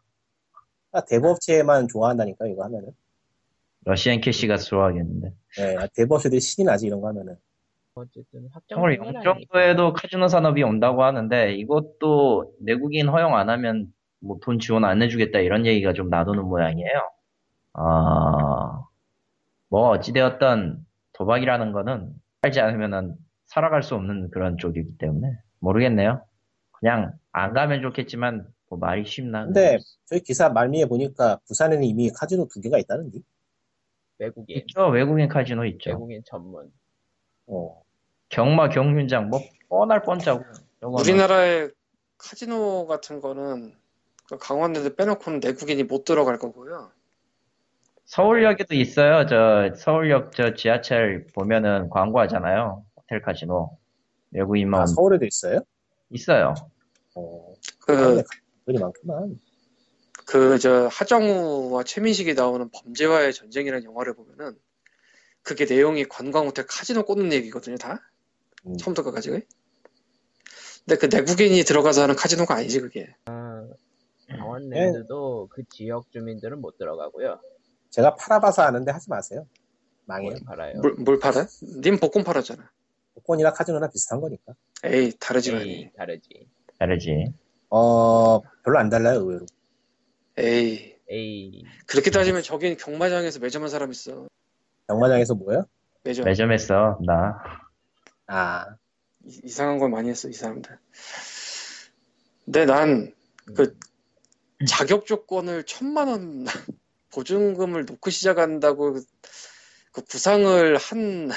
[0.91, 2.93] 아, 대부업체만 좋아한다니까, 이거 하면은.
[3.85, 5.35] 러시안 캐시가 좋아하겠는데.
[5.59, 7.37] 네, 아, 대부업체들이 신이 나지, 이런 거 하면은.
[7.95, 14.39] 어쨌든 정말 확정은 영 정도에도 카지노 산업이 온다고 하는데 이것도 내국인 허용 안 하면 뭐
[14.41, 17.11] 돈 지원 안 해주겠다 이런 얘기가 좀 나도는 모양이에요.
[17.75, 18.85] 아,
[19.69, 22.13] 뭐 어찌되었던 도박이라는 거는
[22.43, 23.17] 살지 않으면은
[23.47, 26.23] 살아갈 수 없는 그런 쪽이기 때문에 모르겠네요.
[26.73, 29.45] 그냥 안 가면 좋겠지만 뭐 말이 쉽나?
[29.45, 33.19] 근데 저희 기사 말미에 보니까 부산에는 이미 카지노 두 개가 있다는데.
[34.19, 35.91] 외국인, 있죠 외국인 카지노 있죠.
[35.91, 36.71] 외국인 전문.
[37.47, 37.83] 어.
[38.29, 40.45] 경마 경륜장 뭐 뻔할 뻔짜고.
[40.81, 41.71] 저거는 우리나라의
[42.19, 43.79] 카지노 같은 거는 그
[44.37, 46.91] 강원도에 빼놓고는 내국인이 못 들어갈 거고요.
[48.05, 49.27] 서울역에도 있어요.
[49.27, 52.85] 저 서울역 저 지하철 보면은 광고하잖아요.
[52.97, 53.79] 호텔 카지노.
[54.31, 55.61] 외국인만 아, 서울에도 있어요?
[56.11, 56.55] 있어요.
[57.15, 57.55] 어.
[57.81, 58.23] 그,
[58.67, 59.39] 돈이 많구만.
[60.27, 64.57] 그, 저, 하정우와 최민식이 나오는 범죄와의 전쟁이라는 영화를 보면은
[65.43, 68.01] 그게 내용이 관광 호텔 카지노 꽂는 얘기거든요, 다.
[68.67, 68.77] 음.
[68.77, 69.31] 처음부터 끝까지.
[69.31, 73.15] 근데 그 내국인이 들어가서 하는 카지노가 아니지, 그게.
[74.29, 77.41] 강원랜드도 그 지역 주민들은 못 들어가고요.
[77.91, 79.47] 제가 팔아봐서 아는데 하지 마세요.
[80.05, 80.31] 망해요.
[80.31, 80.81] 뭘 팔아요.
[80.81, 81.47] 뭘, 뭘 팔아?
[81.83, 82.71] 님 복권 팔았잖아.
[83.15, 84.55] 복권이나 카지노나 비슷한 거니까.
[84.85, 85.93] 에이, 다르지, 에이, 많이.
[85.97, 86.49] 다르지.
[86.79, 87.33] 다르지.
[87.71, 89.47] 어, 별로 안 달라요, 의외로.
[90.39, 90.97] 에이.
[91.11, 94.29] 에이, 그렇게 따지면 저긴 경마장에서 매점한 사람 있어.
[94.89, 95.65] 경마장에서 뭐요?
[96.05, 96.27] 매점.
[96.27, 97.39] 매점했어 나.
[98.27, 98.67] 아,
[99.25, 100.79] 이- 이상한 걸 많이 했어, 이 사람들.
[102.45, 103.15] 근데 난,
[103.57, 103.75] 그,
[104.67, 106.45] 자격 조건을 천만 원
[107.13, 109.05] 보증금을 놓고 시작한다고 그,
[109.93, 111.31] 그 구상을 한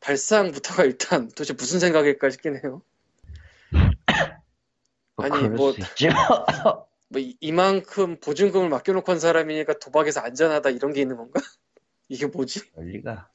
[0.00, 2.82] 발상부터가 일단 도대체 무슨 생각일까 싶긴 해요.
[5.16, 6.08] 아니, 뭐- 수 있죠.
[7.10, 11.40] 뭐, 이- 이만큼 보증금을 맡겨놓고 한 사람이니까 도박에서 안전하다 이런 게 있는 건가?
[12.08, 12.60] 이게 뭐지?
[12.74, 13.30] 원리가.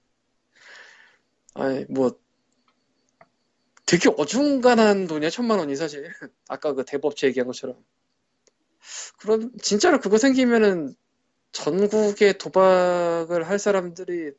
[1.55, 2.17] 아니, 뭐,
[3.85, 6.09] 되게 어중간한 돈이야, 천만 원이 사실.
[6.47, 7.83] 아까 그 대법체 얘기한 것처럼.
[9.17, 10.95] 그럼, 진짜로 그거 생기면은
[11.51, 14.31] 전국에 도박을 할 사람들이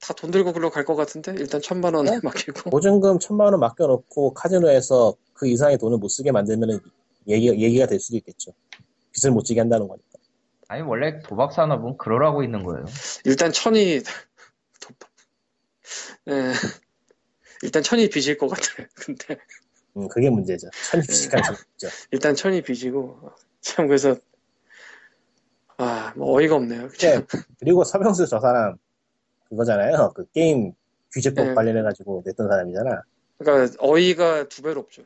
[0.00, 1.34] 다 돈 들고 글로 갈 것 같은데?
[1.38, 2.20] 일단 천만 원 어?
[2.22, 2.70] 맡기고.
[2.70, 6.80] 보증금 천만 원 맡겨놓고 카지노에서 그 이상의 돈을 못 쓰게 만들면
[7.28, 8.52] 얘기, 얘기가 될 수도 있겠죠.
[9.12, 10.06] 빚을 못 지게 한다는 거니까.
[10.68, 12.86] 아니 원래 도박 산업은 그러라고 있는 거예요.
[13.24, 14.00] 일단 천이,
[14.80, 15.10] 도박.
[16.28, 16.52] 예.
[17.62, 18.62] 일단 천이 빚일 것 같아.
[18.94, 19.36] 근데,
[19.96, 20.68] 음, 그게 문제죠.
[20.90, 21.94] 천입시간 문제죠.
[22.10, 23.32] 일단 천이 빚이고.
[23.60, 24.16] 참, 그래서,
[25.76, 26.88] 아, 뭐 어이가 없네요.
[26.88, 27.22] 네.
[27.58, 28.76] 그리고 서병수 저 사람
[29.48, 30.12] 그거잖아요.
[30.14, 30.72] 그 게임
[31.12, 31.54] 규제법 네.
[31.54, 33.02] 관련해 가지고 냈던 사람이잖아.
[33.38, 35.02] 그러니까 어이가 두 배로 없죠.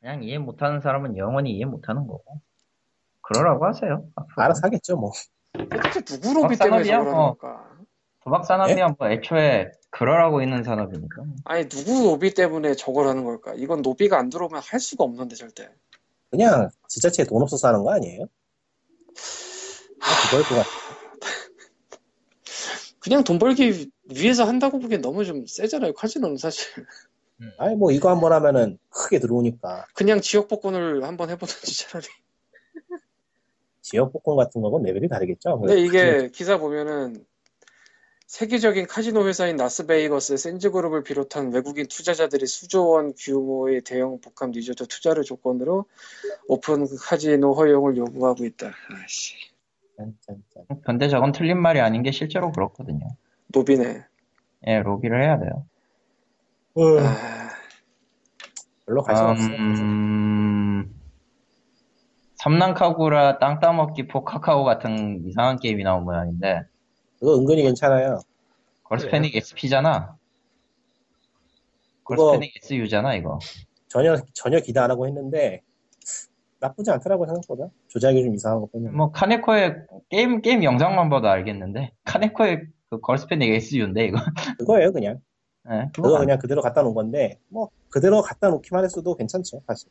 [0.00, 2.40] 그냥 이해 못하는 사람은 영원히 이해 못하는 거고.
[3.20, 4.06] 그러라고 하세요.
[4.14, 4.44] 앞으로.
[4.44, 5.12] 알아서 하겠죠, 뭐.
[5.52, 6.90] 도대체 누구 로비 막 때문에.
[6.90, 7.76] 걸까?
[8.22, 11.24] 도박 산업이야 뭐 애초에 그러라고 있는 산업이니까.
[11.44, 13.54] 아니 누구 로비 때문에 저걸 하는 걸까?
[13.54, 15.68] 이건 로비가 안 들어오면 할 수가 없는데 절대.
[16.30, 18.26] 그냥 지자체에 돈 없어서 하는 거 아니에요?
[20.00, 20.68] 아, 그걸 것 같아.
[23.00, 25.94] 그냥 돈 벌기 위해서 한다고 보기엔 너무 좀 세잖아요.
[25.94, 26.66] 카지노는 사실.
[27.58, 29.86] 아니, 뭐, 이거 한번 하면은 크게 들어오니까.
[29.94, 32.06] 그냥 지역 복권을 한번 해보든지 차라리.
[33.82, 35.60] 지역 복권 같은 거는 레벨이 다르겠죠?
[35.60, 37.24] 근데 이게 기사 보면은
[38.26, 45.22] 세계적인 카지노 회사인 라스베이거스의 샌즈그룹을 비롯한 외국인 투자자들이 수조 원 규모의 대형 복합 리조트 투자를
[45.22, 45.84] 조건으로
[46.48, 48.72] 오픈 카지노 허용을 요구하고 있다.
[49.04, 49.34] 아씨.
[50.84, 53.06] 근데 저건 틀린 말이 아닌 게 실제로 그렇거든요.
[53.48, 54.04] 노비네.
[54.66, 55.64] 예, 로비를 해야 돼요.
[56.76, 57.50] 아,
[58.84, 59.56] 별로 관심 없어요.
[59.56, 60.94] 음,
[62.34, 66.64] 섬난카구라 땅 따먹기 포카카오 같은 이상한 게임이 나온 모양인데
[67.18, 68.20] 그거 은근히 괜찮아요.
[68.84, 70.16] 걸스패닉 SP잖아.
[72.04, 73.38] 그거- 걸스패닉 SU잖아 이거.
[73.88, 75.62] 전혀, 전혀 기대 안 하고 했는데,
[76.60, 77.68] 나쁘지 않더라고, 생각보다.
[77.88, 78.96] 조작이 좀 이상한 거 보면.
[78.96, 79.74] 뭐 카네코의
[80.08, 84.18] 게임 게임 영상만 봐도 알겠는데 카네코의 그 걸스패닉 SU인데 이거.
[84.58, 85.20] 그거예요, 그냥.
[85.70, 89.88] 예, 그거 그거 그냥 그대로 갖다 놓은 건데, 뭐, 그대로 갖다 놓기만 했어도 괜찮죠, 사실.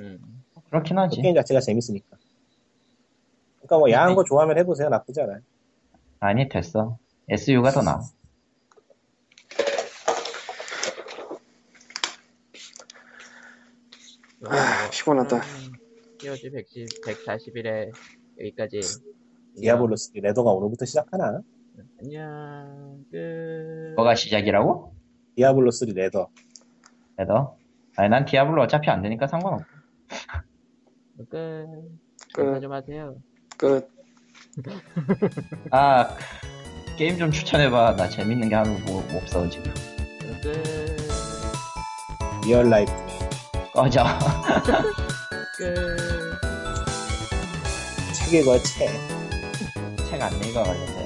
[0.00, 0.42] 음.
[0.68, 1.20] 그렇긴 하지.
[1.22, 2.16] 게임 자체가 재밌으니까.
[3.58, 4.88] 그러니까 뭐, 야한 거 좋아하면 해보세요.
[4.88, 5.38] 나쁘지 않아요.
[6.20, 6.98] 아니 됐어.
[7.28, 8.00] SU가 더 나아.
[14.44, 15.40] 아, 피곤하다.
[16.20, 17.90] POG 110, 141에
[18.40, 18.80] 여기까지.
[19.60, 21.40] 디아블로 3 래더가 오늘부터 시작하나?
[22.00, 23.04] 안녕.
[23.10, 23.94] 끝.
[23.96, 24.94] 뭐가 시작이라고?
[25.36, 26.28] 디아블로 3 래더.
[27.16, 27.56] 래더?
[27.96, 29.64] 아니 난 디아블로 어차피 안 되니까 상관없어.
[31.28, 31.66] 끝.
[32.34, 32.60] 끝.
[32.60, 33.16] 좀 하세요.
[33.56, 33.95] 끝.
[35.70, 36.16] 아
[36.96, 37.96] 게임 좀 추천해봐.
[37.96, 39.72] 나 재밌는 게 하나 뭐 없어 지금.
[40.42, 40.96] 끝.
[42.44, 42.92] 리얼 라이프.
[43.72, 44.04] 꺼져.
[45.58, 45.74] 끝.
[48.14, 48.88] 책 읽어요, 책.
[50.08, 51.05] 책 안 읽어가지고.